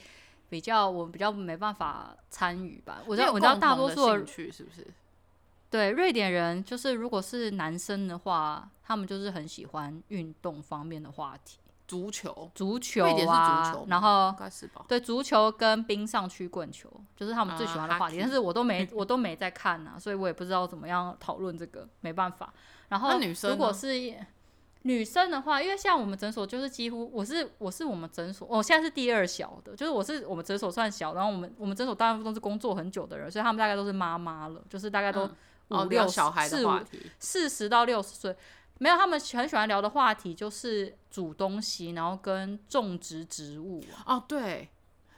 [0.54, 3.02] 比较我比较没办法参与吧。
[3.08, 4.86] 我知道我知道大多数的兴趣是不是？
[5.72, 13.04] 对瑞典人，就是如果是男生的话，他们就是很喜欢运动方面的话题，足球，足球
[13.88, 14.36] 然后？
[14.88, 22.54] 对足球跟冰上曲棍球，就是他们最喜欢的啊话题但是我都没我都没在看啊，所以我也不知道怎么样讨论这个，没办法。
[22.90, 24.00] 然后女生如果呢是
[24.84, 35.30] 女生的话，因为像我们诊所就是几乎我是我是我们诊所，我现在是第二小的，就是我是我们诊所算小，然后我们我们诊所大部分都是工作很久的人，所以他们大概都是妈妈了，就是大概都
[35.70, 38.36] 五六小孩的话题，四十到六十岁，
[38.80, 44.70] 没有他们很喜欢聊的话题就是煮东西，然后跟种植植物啊、哦，对，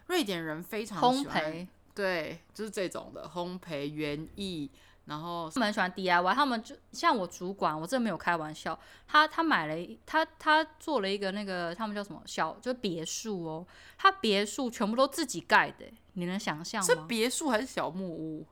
[0.07, 1.67] 瑞典人非常烘喜欢，焙。
[1.95, 4.69] 对，就是这种的烘焙园艺，
[5.05, 16.87] 然后他们很喜欢 DIY，他们就像我主管，我真的没有开玩笑，他他买了一他他做了一个那个他们叫什么小就别墅哦，他别墅全部都自己盖的，你能想象吗？
[16.87, 18.47] 是别墅还是小木屋？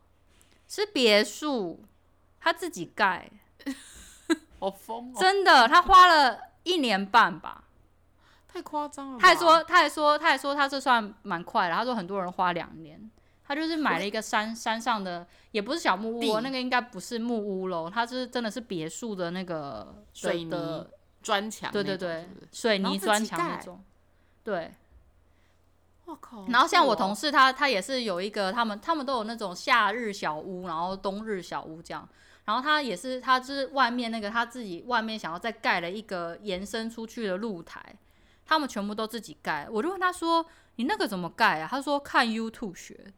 [0.68, 1.84] 是别墅，
[2.40, 3.30] 他自己盖，
[4.60, 7.64] 好疯哦，真的，他花了一年半吧。
[8.48, 9.18] 太夸张了。
[9.20, 11.76] 他还说，他还说，他还说他这算蛮快的。
[11.76, 13.10] 他说很多人花两年，
[13.46, 20.88] 他就是买了一个山山上的，也不是小木屋、哦，那个应该不是木屋喽，它是真的是别墅的那个水泥
[21.22, 23.84] 砖墙，对对对水泥砖墙那种。
[24.44, 24.74] 对，
[26.06, 26.46] 我靠！
[26.48, 32.08] 然后像我同事，事他他也是有一个，他们他们都有那种夏日小屋，然后冬日小屋这样。
[32.46, 37.82] 然后他也是，他就是外面那个他自己外面想要再盖了一个延伸出去的露台，
[38.46, 39.66] 他们全部都自己盖。
[39.72, 43.14] 我就问他说：“你那个怎么盖啊？”他说：“看 YouTube 学。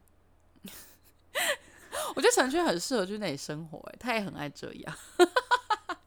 [2.14, 4.96] 我觉得陈轩很适合去那里生活，哎，他也很爱这样。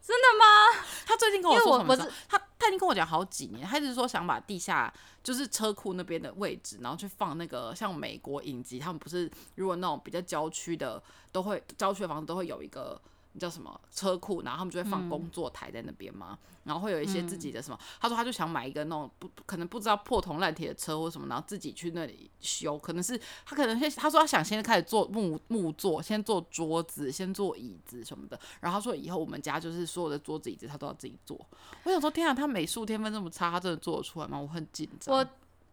[0.10, 0.84] 真的吗？
[1.06, 1.96] 他最近跟我说什么？
[2.28, 4.92] 他他已经跟我讲好几年，他一直说想把地下
[5.24, 13.00] 就是车库那边的位置，然后去放那个像美国影集，他们不是如果那种比较郊区的都会郊区的房子都会有一个
[13.38, 31.40] 叫什么车库，然后他们就会放嗯工作台在那边嘛，然后会有一些自己的什么，他说他就想买一个那种不可能不知道破铜烂铁的车或什么，然后自己去那里修，可能是他可能先他说他想先开始做木木座，先做桌子，先做椅子什么的，然后他说以后我们家就是所有的桌子椅子他都要自己做。
[31.84, 34.40] 我想说天啊，他美术天分这么差，他真的做得出来吗？
[34.40, 35.16] 我很紧张。
[35.16, 35.26] 我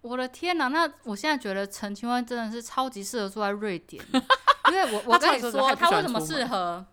[0.03, 0.69] 我的天哪！
[0.69, 4.05] 那我现在觉得陈清欢真的是超级适合住在瑞典，
[4.71, 6.87] 因为我我跟你说，他为什么适合？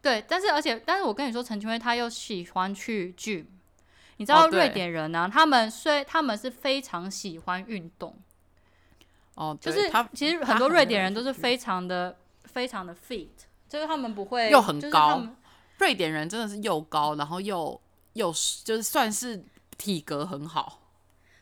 [0.00, 3.46] 对，但是而且但是我跟你说，陈清辉他又喜欢去 gym。
[4.16, 8.16] 你知道瑞典人呢、他们虽他们是非常喜欢运动，
[9.34, 13.28] 哦，就是他其实很多瑞典人都是非常的非常的 fit，
[13.68, 15.24] 就是他们不会又很就是高
[15.78, 17.80] 瑞典人真的是又高，然后又
[18.14, 18.32] 又
[18.64, 19.44] 就是算是
[19.76, 20.82] 体格很好。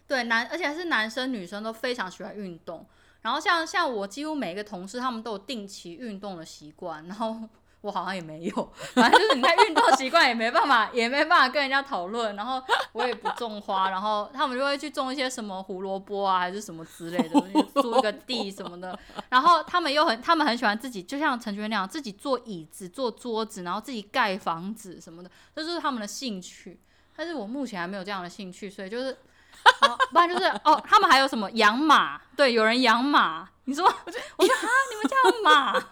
[0.07, 2.87] 对男，而且是男生女生都非常喜欢运动。
[3.23, 7.41] 然后像像我几乎每一个同事，他们都有定期运动的习惯，然后
[7.87, 8.73] 我好像也没有。
[8.95, 12.35] 反正就是你看运动习惯也没办法，也没办法跟人家讨论。
[12.35, 17.41] 然后我也不种花，然后他们就会去种一些什么胡萝卜啊，还是什么之类的，
[17.81, 18.99] 租一个地什么的。
[19.29, 26.81] 然后他们又很，他们很喜欢自己，就像陈娟那样，自己做椅子、做桌子，然后自己盖房子什么的，这就是他们的兴趣。
[27.17, 29.17] 但是我目前还没有这样的兴趣，所以就是。
[29.81, 32.21] 哦不然就是哦，他们还有什么养马？
[32.37, 33.49] 对，有人养马。
[33.65, 33.91] 你说，我
[34.47, 35.83] 说啊，你们家有马？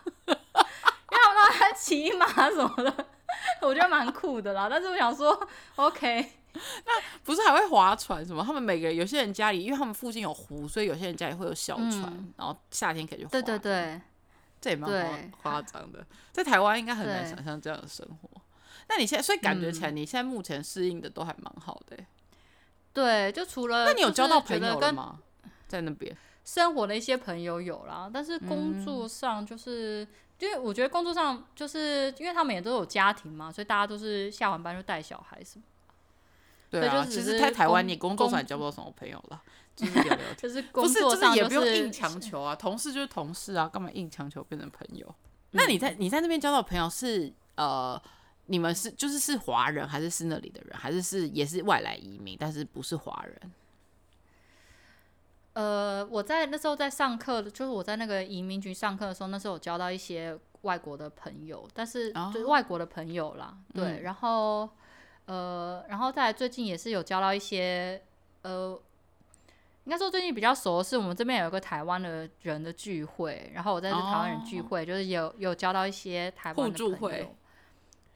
[1.14, 3.06] 因为他骑马什么的，
[3.62, 4.68] 我觉得蛮酷的啦。
[4.68, 8.42] 但是我想说，OK，那不是还会划船什么？
[8.44, 13.30] 他们每个人有些人家里，因为他们附近有湖，所以有些人家里会有小船，嗯然后夏天可以去划。
[13.30, 14.00] 对对，对，
[14.60, 16.04] 这也蛮夸夸张的。
[16.32, 18.30] 在台湾应该很难想象这样的生活。
[18.88, 22.06] 那你现在，所以感觉起来嗯你现在目前适应的都还蛮好的欸、
[22.92, 25.18] 对，就除了那你有交到朋友了吗？
[25.66, 26.16] 在那边？
[26.44, 30.06] 生活的一些朋友有啦，但是嗯工作上就是，
[30.40, 35.64] 因为我觉得工作上就是因为他们也都有家庭嘛，所以大家都是下完班就带小孩什么，
[36.70, 39.40] 对啊，其实，在台湾你工作也交不到什么朋友了，
[39.76, 40.36] 就是聊聊天。
[40.36, 45.06] 就是不是，工作上就是也不用硬强求啊，同事就是同事啊，干嘛硬强求变成朋友？
[45.08, 48.00] 嗯那你在你在那边交到朋友是呃，
[48.46, 53.52] 你们是就是是华人，还是是那里的人，还是是也是外来移民，但是不是华人？
[55.54, 62.46] 呃，我在那时候在上课，就是我在那个移民局上课的时候，那时候有交到一些外国的朋友，但是就是哦。
[62.48, 64.02] 外国的朋友啦，对，嗯。
[64.02, 64.68] 然后
[65.26, 68.02] 呃，然后再来最近也是有交到一些
[68.42, 68.78] 呃，
[69.84, 74.66] 应该说最近比较熟的是我们这边有一个台湾的人的聚会，然后我在这台湾人聚哦。
[74.68, 77.34] 会，就是有有交到一些台湾的朋友。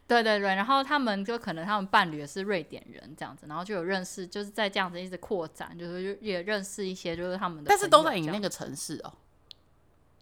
[0.09, 9.13] 对对对，然后他们就可能他们伴侣也是瑞典人这样子，然后就有认识，就是在这样子一直扩展，就是也认识一些就是他们的，但是都在你那个城市哦。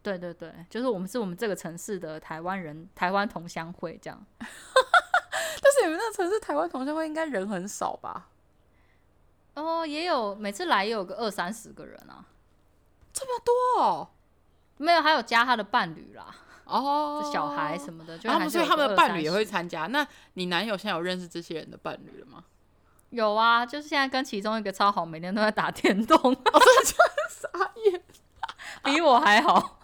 [0.02, 4.26] 对对对，就是我们是我们这个城市的台湾人，台湾同乡会这样。
[4.38, 8.28] 但是你们那个城市台湾同乡会应该人很少吧？
[9.54, 12.24] 哦，也有，每次来也有个二三十个人啊，
[13.12, 14.10] 这么多哦？
[14.78, 16.34] 没有，还有加他的伴侣啦。
[16.66, 19.86] 哦，小孩什么的，就所以他们的伴侣也会参加。
[19.86, 22.44] 那你男友现在有认识这些人的伴侣了吗？
[23.10, 26.18] 有啊，就是现在跟其中一个超好，每天都在打电动。
[26.22, 28.02] 我 真的 傻眼，
[28.82, 29.80] 比我还好。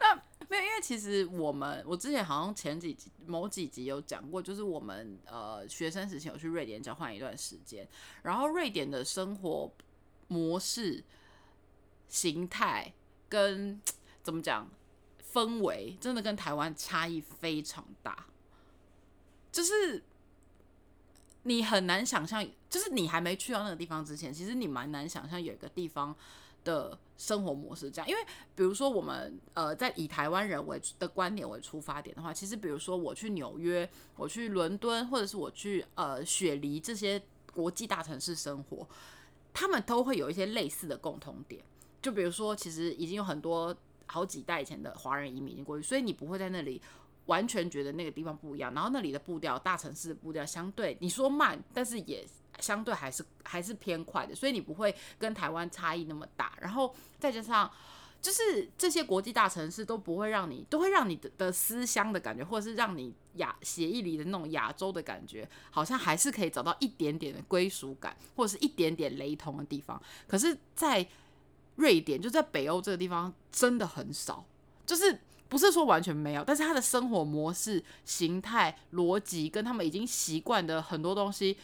[0.00, 0.14] 那
[0.48, 7.86] 没有，因为其实我们，我之前好像前几集某几集有讲过，就是我们呃学生时期有去瑞典交换一段时间，
[8.22, 9.70] 然后瑞典的生活
[10.26, 11.04] 模式、
[12.08, 12.92] 形态
[13.28, 13.80] 跟
[14.24, 14.68] 怎么讲？
[15.32, 18.26] 氛围真的跟台湾差异非常大，
[19.52, 20.02] 就是
[21.44, 26.14] 你很难想象，就是你还没去到那个地方之前，其实你蛮难想象有一个地方
[26.64, 28.08] 的生活模式这样。
[28.08, 28.20] 因为
[28.54, 37.22] 比如说我们呃在以台湾人为的观点为出发点的话，其实比如说我去纽约、我去伦敦，或者是我去呃雪梨这些
[37.52, 38.86] 国际大城市生活，
[39.54, 41.62] 他们都会有一些类似的共同点。
[42.02, 43.76] 就比如说，其实已经有很多。
[44.10, 46.82] 好几代以前的华人移民已经过去，所以你不会在那里
[47.26, 48.74] 完全觉得那个地方不一样。
[48.74, 52.26] 然后那里的步调，大城市的步调相对你说慢，但是也
[52.58, 56.58] 相对还是还是偏快的，所以你不会跟台湾差异那么大。
[56.60, 57.70] 然后再加上，
[58.20, 70.02] 就是这些国际大城市都不会让你，都会让你的的思乡的感觉，或者是让你亚协议里的那种亚洲的感觉，好像还是可以找到一点点的归属感，或者是一点点雷同的地方。
[70.26, 71.06] 可是，在
[71.76, 74.44] 瑞典就在北欧这个地方真的很少，
[74.84, 81.56] 就是不是说完全没有，但是他的生活模式、形态、逻辑跟他们已经习惯的很多东西，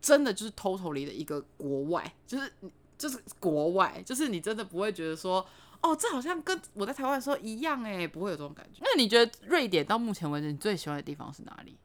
[0.00, 2.52] 真的就是 totally 的一个国外，就是
[2.96, 5.46] 就是国外，就是你真的不会觉得说，
[5.82, 8.80] 哦，这好像跟我在台湾的时候一样哎，不会有这种感觉。
[8.82, 11.76] 那你觉得瑞典到目前为止你最喜欢的地方是哪里？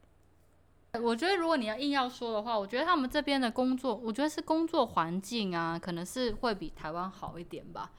[1.02, 7.92] 我觉得，如果你要硬要说的话，我觉得他们这边的工作，我觉得是工作环境啊，可能是会比台湾好一点吧。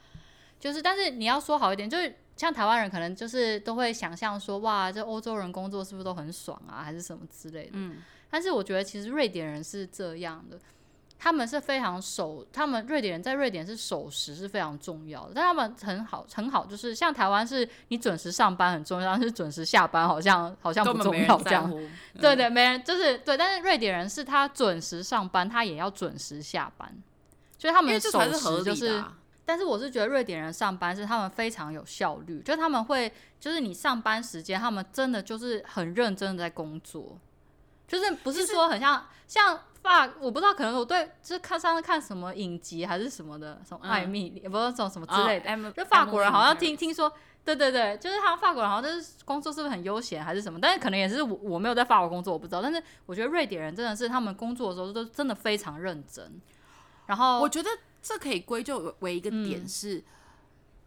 [0.61, 7.73] 就是，但是你要说好一点，就是像台湾人可能就是都会想象说，哇，这欧洲人工作是不是都很爽啊，还是什么之类的。
[7.73, 7.97] 嗯。
[8.31, 10.59] 但是我觉得其实瑞典人是这样的。
[11.25, 21.73] 他们是非常守，他们瑞典人在瑞典是守时是非常重要的，但他们很好很好，就是像台湾是你准时上班很重要，但是准时下班好像好像不重要这样。
[22.21, 26.95] 对对，没人就是对，但是瑞典人是他准时上班，他也要准时下班，
[27.57, 29.03] 所以他们守时就是。
[29.47, 33.11] 但是我是觉得瑞典人上班是他们非常有效率，就他们会
[33.41, 37.19] 就是你上班时间，他们真的就是很认真的在工作，
[37.87, 39.61] 就是不是说很像像。
[39.85, 45.73] 法我不知道，可能我对就是看上次看什么影集还是什么的，什么艾米，也不知道这种什么之类的。
[45.73, 47.13] 就法国人好像听听说，
[47.45, 50.59] 对对对，就是他们法国人好像就是工作是不是很悠闲还是什么？
[50.59, 52.63] 但是可能也是我我没有在法国工作，我不知道。
[52.63, 56.41] 但是我觉得瑞典人真的是他们工作的时候都真的非常认真。
[57.05, 57.69] 然后我觉得
[58.03, 60.03] 这可以归咎为一个点是，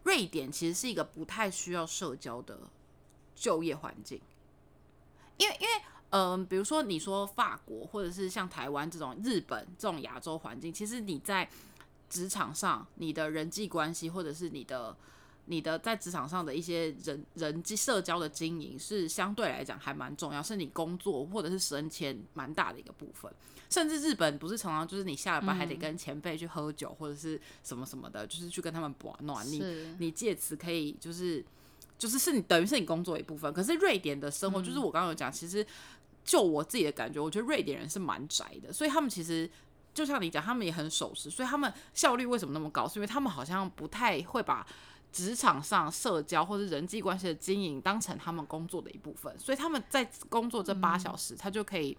[0.02, 2.58] 瑞典其实是一个不太需要社交的
[3.36, 4.20] 就业环境，
[5.36, 5.72] 因为因为。
[6.10, 11.46] 嗯，比如说你说法国，或者是像台湾这种日本这种亚洲环境，其实你在
[12.08, 14.96] 职场上，你的人际关系，或者是你的
[15.44, 23.30] 你的在职场上的一些人人际社交的经营，是相对来讲还蛮重要，是你工作或者是升迁蛮大的一个部分。
[23.68, 29.62] 甚至日本不是常常就是你下了班还得跟前辈去喝酒或者是什么什么的，就是去跟他们玩暖，你
[29.98, 31.44] 你借此可以就是
[31.98, 33.52] 就是是你等于是你工作一部分。
[33.52, 35.66] 可是瑞典的生活，就是我刚刚有讲，其实。
[36.28, 39.50] 就我自己的感觉，我觉得瑞典人是蛮宅的，所以他们其实
[39.94, 42.86] 就像你讲，他们也很守时，所以他们效率为什么那么高？
[42.86, 44.66] 是因为他们好像不太会把
[45.10, 51.96] 职场上社交或者人际关系的经营当成他们工作的一部分，所以他们在工作这八小时，他就可以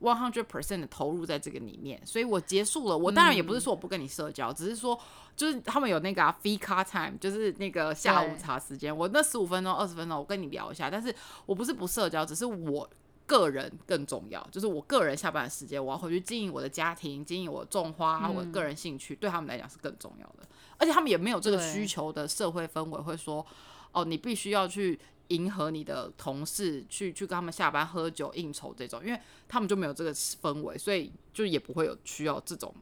[0.00, 2.00] one hundred percent 的投入在这个里面。
[2.06, 4.96] 所以我结束了，我当然也不是说我不跟你社交，只是说
[5.34, 11.12] 就是他们有那个啊 free car time，就是那个下午茶时间，我那十五分钟、二十分钟，我跟你聊一下，但是
[11.44, 12.88] 我不是不社交，只是我。
[13.28, 20.48] 个人更重要，就是我个人下班的时间，我要回去经营我的家庭，经营我种花，我个人兴趣，对他们来讲是更重要的。
[20.78, 23.44] 而且他们也没有这个需求的社会氛围，会说
[23.92, 24.98] 哦，你必须要去
[25.28, 32.74] 迎合你的同事，去去跟他们下班喝酒应酬这种，因为他们就没有这个氛围，所以就也不会有需要这种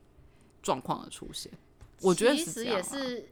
[0.62, 1.50] 状况的出现。
[2.02, 3.28] 我觉得其实也是，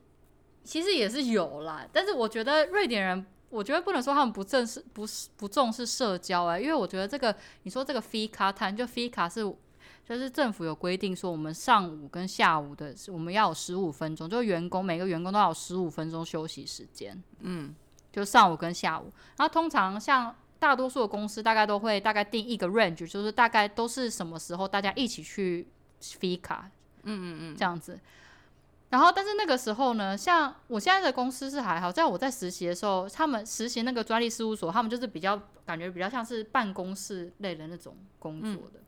[0.64, 3.24] 其实也是有啦，但是我觉得瑞典人。
[3.54, 9.40] 我觉得不能说他们不正式，不是不重视社交哎、因为我觉得这个你说这个 fee 卡 time 就 fee 卡是
[10.06, 17.72] 就是政府有规定说我们上午跟下午的我们要有十五分钟，就员工每个员工都要有十五分钟休息时间，嗯，
[18.12, 19.12] 就上午跟下午。
[19.36, 25.66] 然后通常像大多数的公司大概都会大概定一个 range，就是大概都是什么时候大家一起去
[26.02, 26.68] fee 卡，
[27.04, 27.98] 嗯嗯嗯，这样子。
[28.94, 35.36] 然后，但是那个时候呢，像我现在的公司是还好，在我在实习的时候，他们实习那个专利事务所，他们就是比较
[35.66, 38.78] 感觉比较像是办公室类的那种工作的。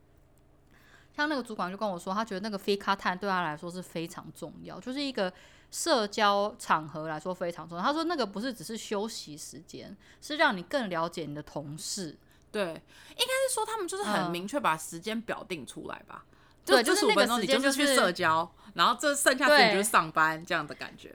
[1.13, 5.33] 像那个主管就跟我说，他觉得那个 fee cut time 对他来说是非常重要，就是一个
[5.71, 7.83] 社交场合来说非常重要。
[7.83, 12.15] 他说那个不是只是休息时间，是让你更了解你的同事。
[12.49, 16.23] 对，应该是说他们就是很嗯明确把时间表定出来吧。
[16.65, 21.13] 对就是那个时你就是去社交，然后这剩下时间就是上班这样的感觉。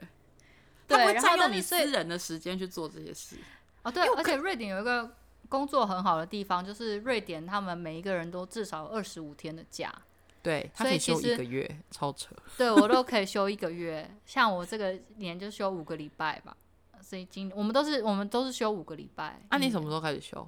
[0.87, 3.37] 他对，不会然占用你私人的时间去做这些事。
[3.81, 5.15] 哦，对，而且瑞典有一个
[5.49, 9.93] 工作很好的地方，就是瑞典他们每一个人都至少二十五天的假。
[10.41, 12.35] 对，他所可以休一个月，超扯。
[12.57, 16.55] 对我都可以休一个月，像我这个年就休五个礼拜吧。
[17.01, 19.41] 所以今我们都是我们都是休五个礼拜。
[19.49, 20.47] 那、啊你嗯什么时候开始休？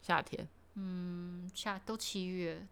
[0.00, 0.48] 夏天？
[0.76, 2.66] 嗯夏都七月，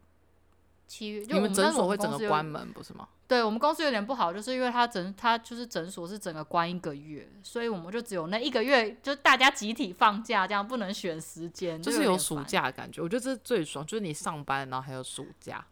[0.87, 3.09] 七月就你们诊所会整个关门不是吗？
[3.33, 12.43] 对我们公司有点不好，就是因为他诊他就是诊所是整个关一个月，所以我们就只有那一个月，就大家集体放假，这样不能选时间，就就是有暑。
[12.43, 15.65] 假的感觉，我觉得这是最爽，就是你上班然后还有暑假。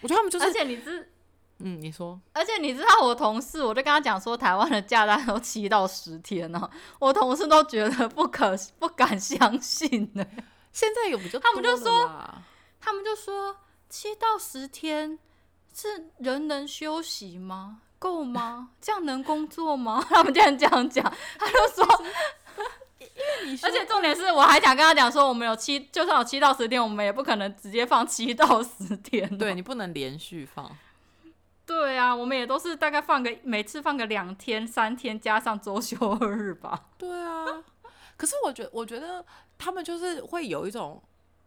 [0.00, 1.06] 我觉得他们就是而且你知，
[1.58, 10.24] 嗯，你说而且你知道我同事，我就跟他讲说，台湾的假大概都七到十天呢、我同事都觉得不可不敢相信呢，
[10.72, 12.10] 现在有比较他们就说
[12.80, 13.58] 他们就说
[13.90, 15.18] 七到十天
[15.74, 17.80] 是人能休息吗？
[17.98, 18.70] 够吗？
[18.80, 20.04] 这样能工作吗？
[20.10, 21.04] 他们竟然这样讲，
[21.38, 22.04] 他就说，
[22.98, 30.76] 因为你而且重点是，我还想跟他讲说，我们有七，就算有七到十天，我们也不可能直接放七到十天哦、对你不能连续放。
[31.64, 36.86] 对啊，我们也都是大概放个每次放个两天、三天，加上周休二日吧。
[36.98, 37.46] 对啊，
[38.16, 39.24] 可是我觉我觉得
[39.56, 41.00] 他们就是会有一种，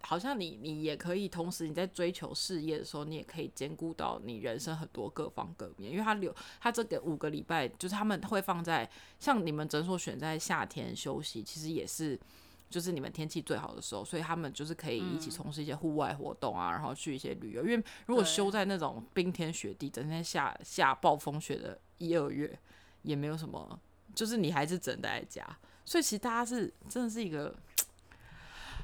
[0.06, 8.90] 好像你你也可以同时你在追求事业的时候，你也可以兼顾到你人生很多各方各面，因为他留他这个五个礼拜，就是他们会放在
[9.20, 12.20] 像你们诊所选在夏天休息，其实也是。
[12.68, 17.62] 就是你们天气最好的时候，所以他们就是可以一起从事一些户外活动啊，然后去一些旅游。
[17.64, 22.58] 因为如果对休在那种冰天雪地、整天下下暴风雪的一二月，
[23.04, 23.80] 也没有什么，
[24.16, 25.58] 就是你还是只能待在家。
[25.86, 27.56] 所以其实大家是真的是一个，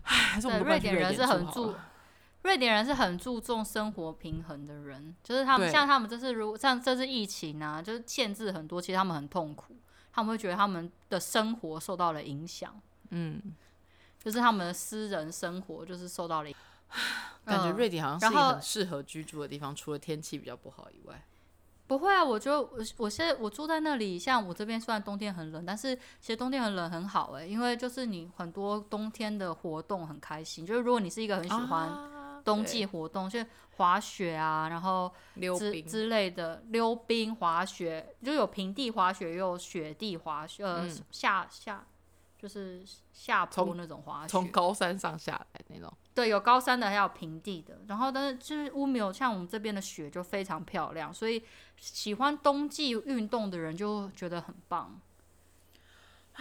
[0.03, 1.75] 唉，还是我对，们瑞典人是很注
[2.43, 9.75] 瑞典人是很注重生活平衡的人，就是他们像他们这次如像这次疫情啊，就是限制很多，其实他们很痛苦，
[10.11, 12.81] 他们会觉得他们的生活受到了影响，
[13.11, 13.39] 嗯，
[14.17, 16.55] 就是他们的私人生活就是受到了影
[17.45, 17.75] 感觉嗯。
[17.75, 21.23] 瑞典好像是一个很适合居住的地方，除了天气比较不好以外，
[21.91, 41.85] 不会啊，我觉得我我现在我住在那里，像我这边虽然冬天很冷，但是其实冬天很冷很好诶、因为就是你很多冬天的活动很开心，就是如果你是一个很喜欢啊冬季活动，就滑雪啊，然后之溜冰，之类的，溜冰、滑雪，就有平地滑雪，也有雪地滑雪，呃，嗯下下
[42.39, 42.81] 就是
[43.11, 44.47] 下坡那种滑雪从。
[44.47, 47.79] 高山上下来那种，对，有高山的，还有平地的。
[47.87, 51.43] 然后，但是就是乌米有，像我们这边的雪就非常漂亮，所以
[51.81, 54.97] 喜欢冬季运动的人就觉得很棒。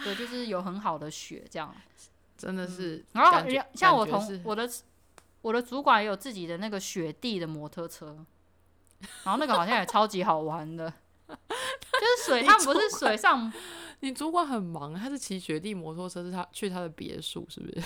[0.03, 1.75] 对，就是有很好的雪这样。
[2.37, 4.67] 真的是嗯然后像我同我的
[5.41, 8.25] 我的主管也有自己的那个雪地的摩托车，
[9.23, 10.91] 然后那个好像也超级好玩的，
[11.27, 13.53] 就是水，你他们不是水上，
[13.99, 17.83] 你主管很忙，他是骑雪地摩托车，是他去他的别墅，是不是？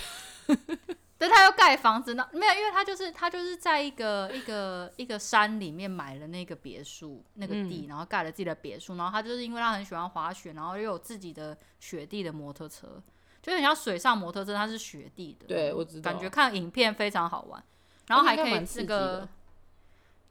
[1.18, 13.01] 对，他要盖房子，那没有，因为他就是他就是在一个一个一个山里面买了那个别墅那个地，然后盖了自己的别墅，然后他就是因为他很喜欢滑雪，然后又有自己的雪地的摩托车，
[13.41, 17.63] 就很像水上摩托车，它是雪地的，对我知道感觉看影片非常好玩，
[18.07, 19.30] 然后还可以这个，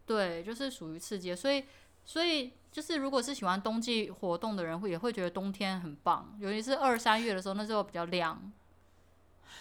[0.04, 1.64] 对，就是属于刺激，所以
[2.04, 8.63] 所以就是如果是喜欢冬季活动的人，会也会觉得冬天很棒，尤其是二三月的时候，那时候比较亮，所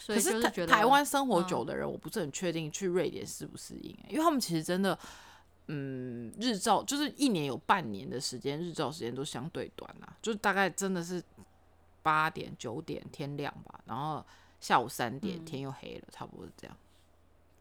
[0.08, 4.98] 可台以就是觉得台湾生活嗯久的人，我不是很确定去瑞典适不适应、欸，因为他们其实真的，
[5.68, 11.24] 嗯，日照就是一年有半年的时间，日照时间都相对短啦，就是大概真的是
[12.02, 14.26] 八点九点天亮吧，然后
[14.60, 16.78] 下午三点嗯天又黑了，差不多是这样。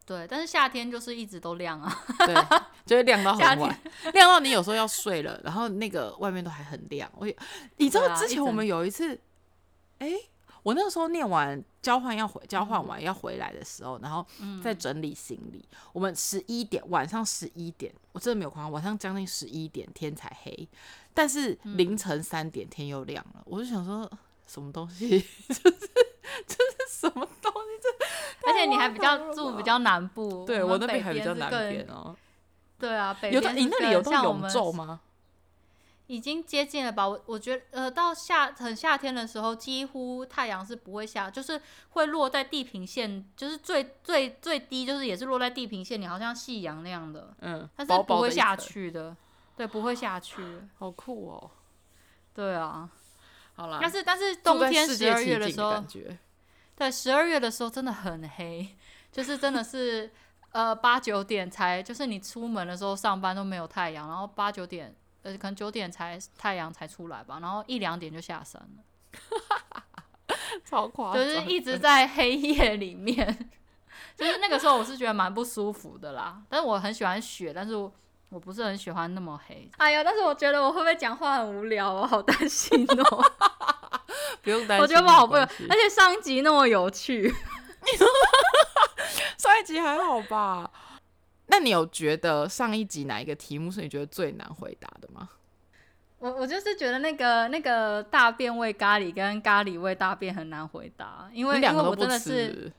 [0.04, 2.04] 对，但是夏天就是一直都亮啊。
[2.26, 2.34] 对，
[2.84, 3.80] 就会亮到很晚，
[4.12, 7.08] 亮到你有时候要睡了，然后那个外面都还很亮。
[7.14, 7.34] 我也，
[7.76, 9.18] 你知道之前我们有一次，
[9.98, 10.10] 哎、
[10.62, 15.64] 我那个时候念完交换要回交换完要回来的时候，然后嗯在整理行李。
[15.92, 20.68] 我们十一点晚上十一点，我真的没有夸张，晚上将近十一点天才黑，
[21.12, 23.42] 但是嗯凌晨三点天又亮了。
[23.44, 24.10] 我就想说，
[24.46, 25.20] 什么东西？
[25.48, 25.70] 就是
[26.46, 27.68] 这是什么东西？
[27.82, 27.88] 这
[28.48, 32.14] 而且你还比较住比较南部，对我那边还比较南边哦。
[32.78, 35.00] 对啊，北有你那里有到永昼吗？
[36.06, 37.08] 已经接近了吧？
[37.08, 49.16] 我我觉得，呃，到夏很夏天的时候，几乎太阳是不会下，就是会落在地平线，就是最最最低，就是也是落在地平线，你好像夕阳那样的，嗯，但是不会下去的，
[49.56, 50.42] 对，不会下去，
[50.78, 51.50] 好酷哦。
[52.34, 52.88] 对啊。
[53.54, 56.18] 好啦，但是但是冬天十二月的时候感，觉。
[56.74, 58.66] 对，十二月的时候真的很黑，
[59.12, 60.10] 就是真的是
[60.52, 73.50] 呃八九点才，就是你出门的时候上班都没有太阳，然后八九点呃可能九点才太阳才出来吧，然后一两点就下山了， 超夸张，就是一直在黑夜里面，
[74.16, 77.92] 就是那个时候我是觉得蛮不舒服的啦，但是我很喜欢雪，但是我。
[78.32, 80.02] 我不是很喜欢那么黑，哎呀！
[80.02, 83.32] 但是我觉得我会不会讲话很无聊，我好担心哦。
[84.40, 87.28] 不用担心，我觉得我好不，而且上一集那么有趣，
[89.36, 90.70] 上一集还好吧？
[91.46, 95.28] 那你有觉得上一集哪一个题目是你觉得最难回答的吗？
[96.18, 102.72] 我我就是觉得那个那个大便味咖喱跟咖喱味大便很难回答，因为因为我真的是吃，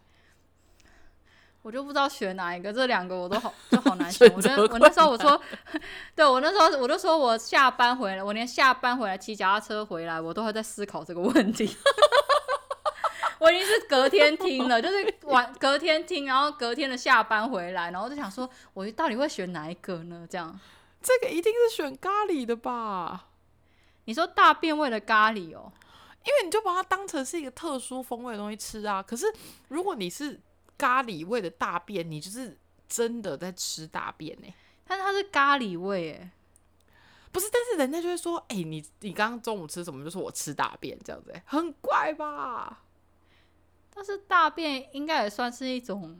[1.61, 4.35] 我就不知道选哪一个，这两个我都好就好 难选选。
[4.37, 5.39] 我觉得我那时候我说，
[6.15, 11.65] 对我那时候我就说我下班回来，我连下班回来骑脚踏车回来，我都会在思考这个问题。
[13.43, 20.25] 我已经是隔天 听了，就是晚隔天听，然后隔天的下班回来，然后就想说，我到底会选哪一个呢？
[20.29, 20.57] 这样，
[21.01, 23.27] 这个一定是选咖喱的吧？
[24.05, 25.69] 你说大便味的咖喱哦，
[26.25, 29.03] 因为你就把它当成是一个特殊风味的东西吃啊。
[29.03, 29.25] 可是
[29.67, 30.39] 如果你是
[30.77, 34.53] 咖喱味的大便，你就是真的在吃大便呢、
[34.85, 36.31] 但是它是咖喱味，哎。
[37.33, 40.03] 不是，但是人家就会说，哎、你你刚刚中午吃什么？
[40.05, 42.82] 就说我吃大便这样子、欸，很怪吧？
[43.95, 46.19] 但是大便应该也算是一种，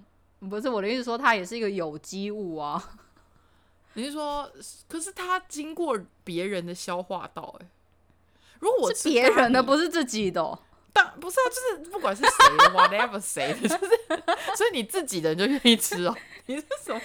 [0.49, 2.81] 不是我的意思说它也是一个有机物啊。
[3.95, 4.51] 你是说，
[4.87, 7.67] 可是它经过别人的消化道、欸，
[8.59, 10.57] 如果我是别人的，不是自己的哦、
[10.91, 13.95] 当不是啊，就是不管是谁的， whatever 谁的，就是
[14.55, 16.15] 所以你自己的人就愿意吃哦。
[16.47, 16.99] 你是什么？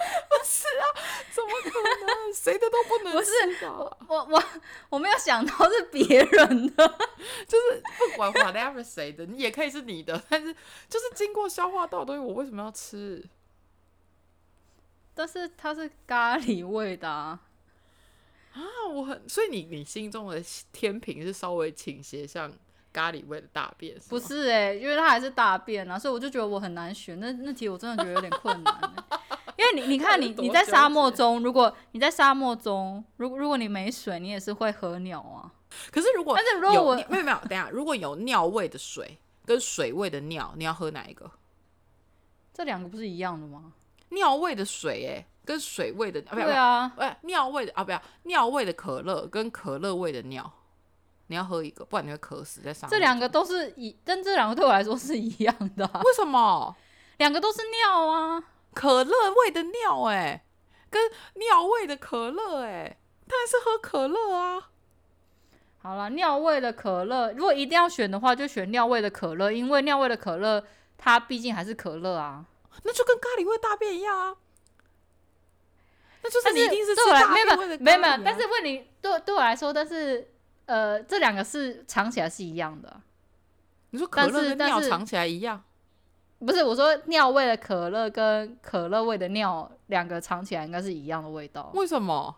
[0.30, 0.84] 不是啊，
[1.30, 2.34] 怎么可能？
[2.34, 3.30] 谁的都不能不是？
[4.08, 4.42] 我我
[4.88, 6.88] 我没有想到是别人的，
[7.46, 10.54] 就是不管 whatever 谁的，你也可以是你的，但是
[10.88, 13.24] 就是经过消化道的东西，我为什么要吃？
[15.14, 17.40] 但是它是咖喱味的、啊。
[18.52, 18.60] 啊，
[18.92, 20.42] 我很，所以你你心中的
[20.72, 22.52] 天平是稍微倾斜向
[22.92, 27.20] 咖喱味的大便，不是哎、因为它还是大便啊，所以我就觉得我很难选。
[27.20, 28.74] 那那题我真的觉得有点困难
[29.62, 35.52] 为你你看你 你在沙漠中，如果你在沙漠中，如果如果你没水，你也是会喝尿啊。
[35.90, 41.30] 可是如果但是如果有我没有没有，等下，如果有尿味的水跟水味的尿，你要喝哪一个？
[42.52, 43.72] 这两个不是一样的吗？
[44.10, 50.52] 尿味的水、欸，跟水味的对啊，不，不，尿味的啊，不要尿味的可乐跟可乐味的尿，
[51.28, 52.90] 你要喝一个，不然你会渴死在上面。
[52.90, 56.74] 这两个都是一，但这两个对我来说是一样的、啊，为什么？
[57.18, 58.42] 两个都是尿啊。
[58.74, 60.42] 可乐味的尿、欸，
[60.90, 62.96] 跟尿味的可乐、欸，
[63.26, 64.70] 当然是喝可乐啊。
[65.82, 70.64] 好了，尿味的可乐，如果一定要选的话，就选尿味的可乐，因为尿味的可乐
[70.98, 72.44] 它毕竟还是可乐啊。
[72.84, 74.36] 那就跟咖喱味大便一样啊。
[76.22, 80.30] 那就是你一定是吃对我来大没有没有便味的、啊、没有没有，但是问你对对我来说，但是
[80.66, 83.00] 呃，这两个是尝起来是一样的啊，
[83.88, 85.64] 你说可乐跟尿尝起来一样，
[86.44, 92.34] 不是我说尿味的可乐跟可乐味的尿两个尝起来应该是一样的味道，为什么？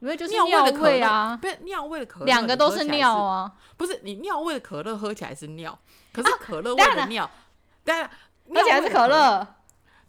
[0.00, 3.52] 因为就是尿味的可乐味啊，不是尿味的可乐，两个都是尿啊。
[3.76, 5.78] 不是你尿味的可乐喝起来是尿，
[6.12, 7.30] 可是可乐味的尿，
[7.84, 8.10] 当然
[8.54, 9.46] 而且还是可，乐。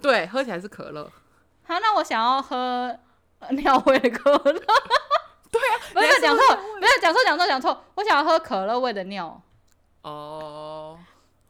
[0.02, 1.10] 对，喝起来是可乐。
[1.64, 2.98] 好，那我想要喝
[3.40, 4.40] 呃尿味的可乐。
[5.52, 7.84] 对啊， 不你还是是讲错喝尿味，没有讲错，讲错，讲错。
[7.96, 9.42] 我想要喝可乐味的尿。
[10.04, 10.98] 哦，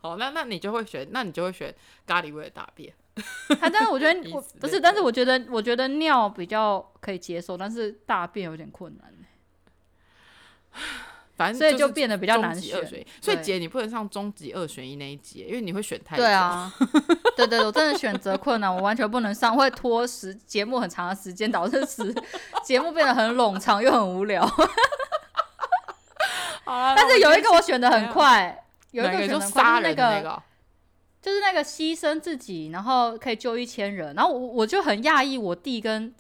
[0.02, 1.74] 好，那那你就会选，那你就会选
[2.08, 2.91] 咖喱味的大便。
[3.60, 9.14] 他，但是我觉得 以我不是，但是我觉得我觉得尿比较可以接受，但是大便有点困难，
[11.36, 12.88] 反正所以就就是变得比较难选。
[13.22, 16.74] 所以姐，你不能上终极二选一那一集，因为你会选太对啊，
[17.36, 22.16] 对对，我真的选择困难，我完全不能上，会拖时节目很长的时间，导致时
[22.64, 24.47] 节目变得很冗长又很无聊。
[26.64, 30.43] 好，但是有一个我选的很快，有一个就杀那个人的那个哦，
[31.21, 36.13] 就是那个牺牲自己，然后可以救一千人，然后我我就很讶异，我弟跟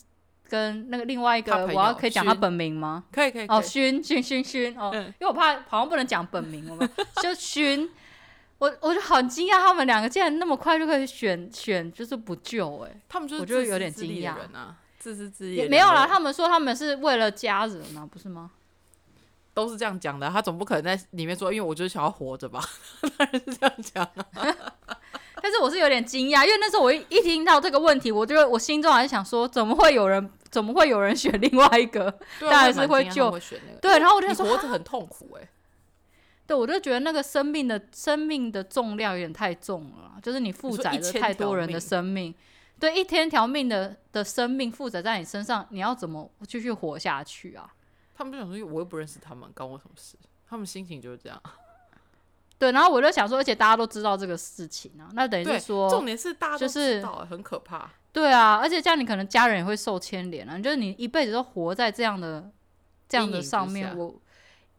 [0.49, 3.05] 跟那个另外一个，我要可以讲他本名吗？
[3.11, 3.67] 可以可以哦，以。
[3.67, 5.05] 勋勋勋勋哦，嗯。
[5.19, 6.89] 因为我怕好像不能讲本名，我们
[7.21, 7.89] 就勋。
[8.59, 14.33] 我我就很惊讶，他们两个竟然那么快就可以选选，就是不救哎、他们就是我就有点惊讶。
[14.53, 18.51] 啊，自私自利也没有啦，他们说他们是为了家人啊，不是吗？
[19.53, 22.63] 都是这样讲的，他总不可能在里面说，因为我就是想要活着吧，
[23.17, 24.47] 当然是这样讲啊。
[25.43, 32.11] 但是我是有点惊讶，因为那时候我一一听到这个问题，我就我心中还是想说，怎么会有人怎么会有人选另外一个？
[32.39, 35.49] 当然是会救们会选那个，对，然后我就说，活着很痛苦哎、
[36.45, 42.35] 对，我就觉得那个生命的生命的重量有点太重了，就是你负说载着一千条太多人的命生命，
[42.79, 47.73] 对，一天条命的的生命负载在你身上，你要怎么继续活下去啊？
[48.15, 50.15] 他们就想说，我又不认识他们，关我什么事？
[50.47, 51.41] 他们心情就是这样。
[52.57, 57.89] 对，然后我就想说，而且大家都知道这个事情啊，那等于是说，重点是大家都就是知道，很可怕。
[58.13, 62.51] 对啊，而且这样你可能家人也会受牵连啊，就是你一辈子都活在这样的
[63.09, 64.13] 这样的上面，我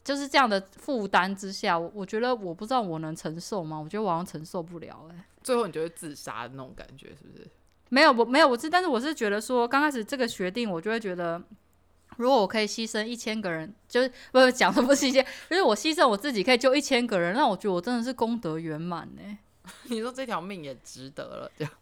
[0.04, 3.78] 就是这样的负担之下，我我觉得我不知道我能承受吗？
[3.78, 7.48] 我觉得我好像承受不了哎、最后你就会自杀的那种感觉，是不是？
[7.88, 11.42] 没有，我没有，我是，但是我是觉得说，刚开始这个决定，我就会觉得，
[12.16, 19.38] 如果我可以牺牲一千个人，就是不是讲什么牺牲， 就是我牺牲我自己可以救一千个人，那我觉得我真的是功德圆满呢。
[19.84, 21.72] 你说这条命也值得了，这样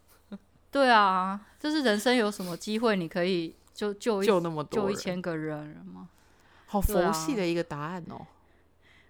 [0.69, 6.07] 对啊，就是人生有什么机会你可以就救一救那么多救一，千个人吗？
[6.67, 8.25] 好佛系的一个答案哦，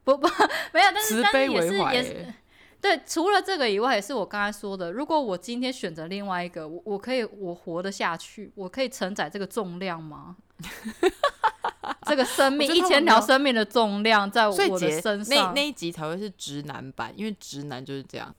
[0.03, 0.27] 不不，
[0.73, 2.33] 没有，但是慈悲为怀。
[2.81, 10.35] 对，除了这个以外，也是我刚才说的，如果我今天选择另外一个，我我可以我活得下去，我可以承载这个重量吗？
[12.07, 18.33] 这个生命一千条生命的重量在我的身上，那那一集才会是直男版，因为直男就是这样。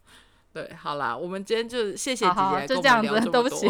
[0.53, 3.09] 对，好啦，我们今天就谢谢姐姐就这样子。
[3.31, 3.69] 对不起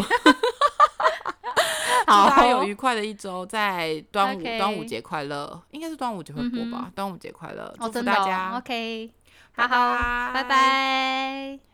[2.05, 6.87] 好 大家有愉快的一周，在端午端午节快乐，应该是端午节会播吧？
[6.87, 9.09] 嗯端午节快乐，哦，祝福大家，，OK，
[9.55, 11.72] 拜好好，拜拜拜。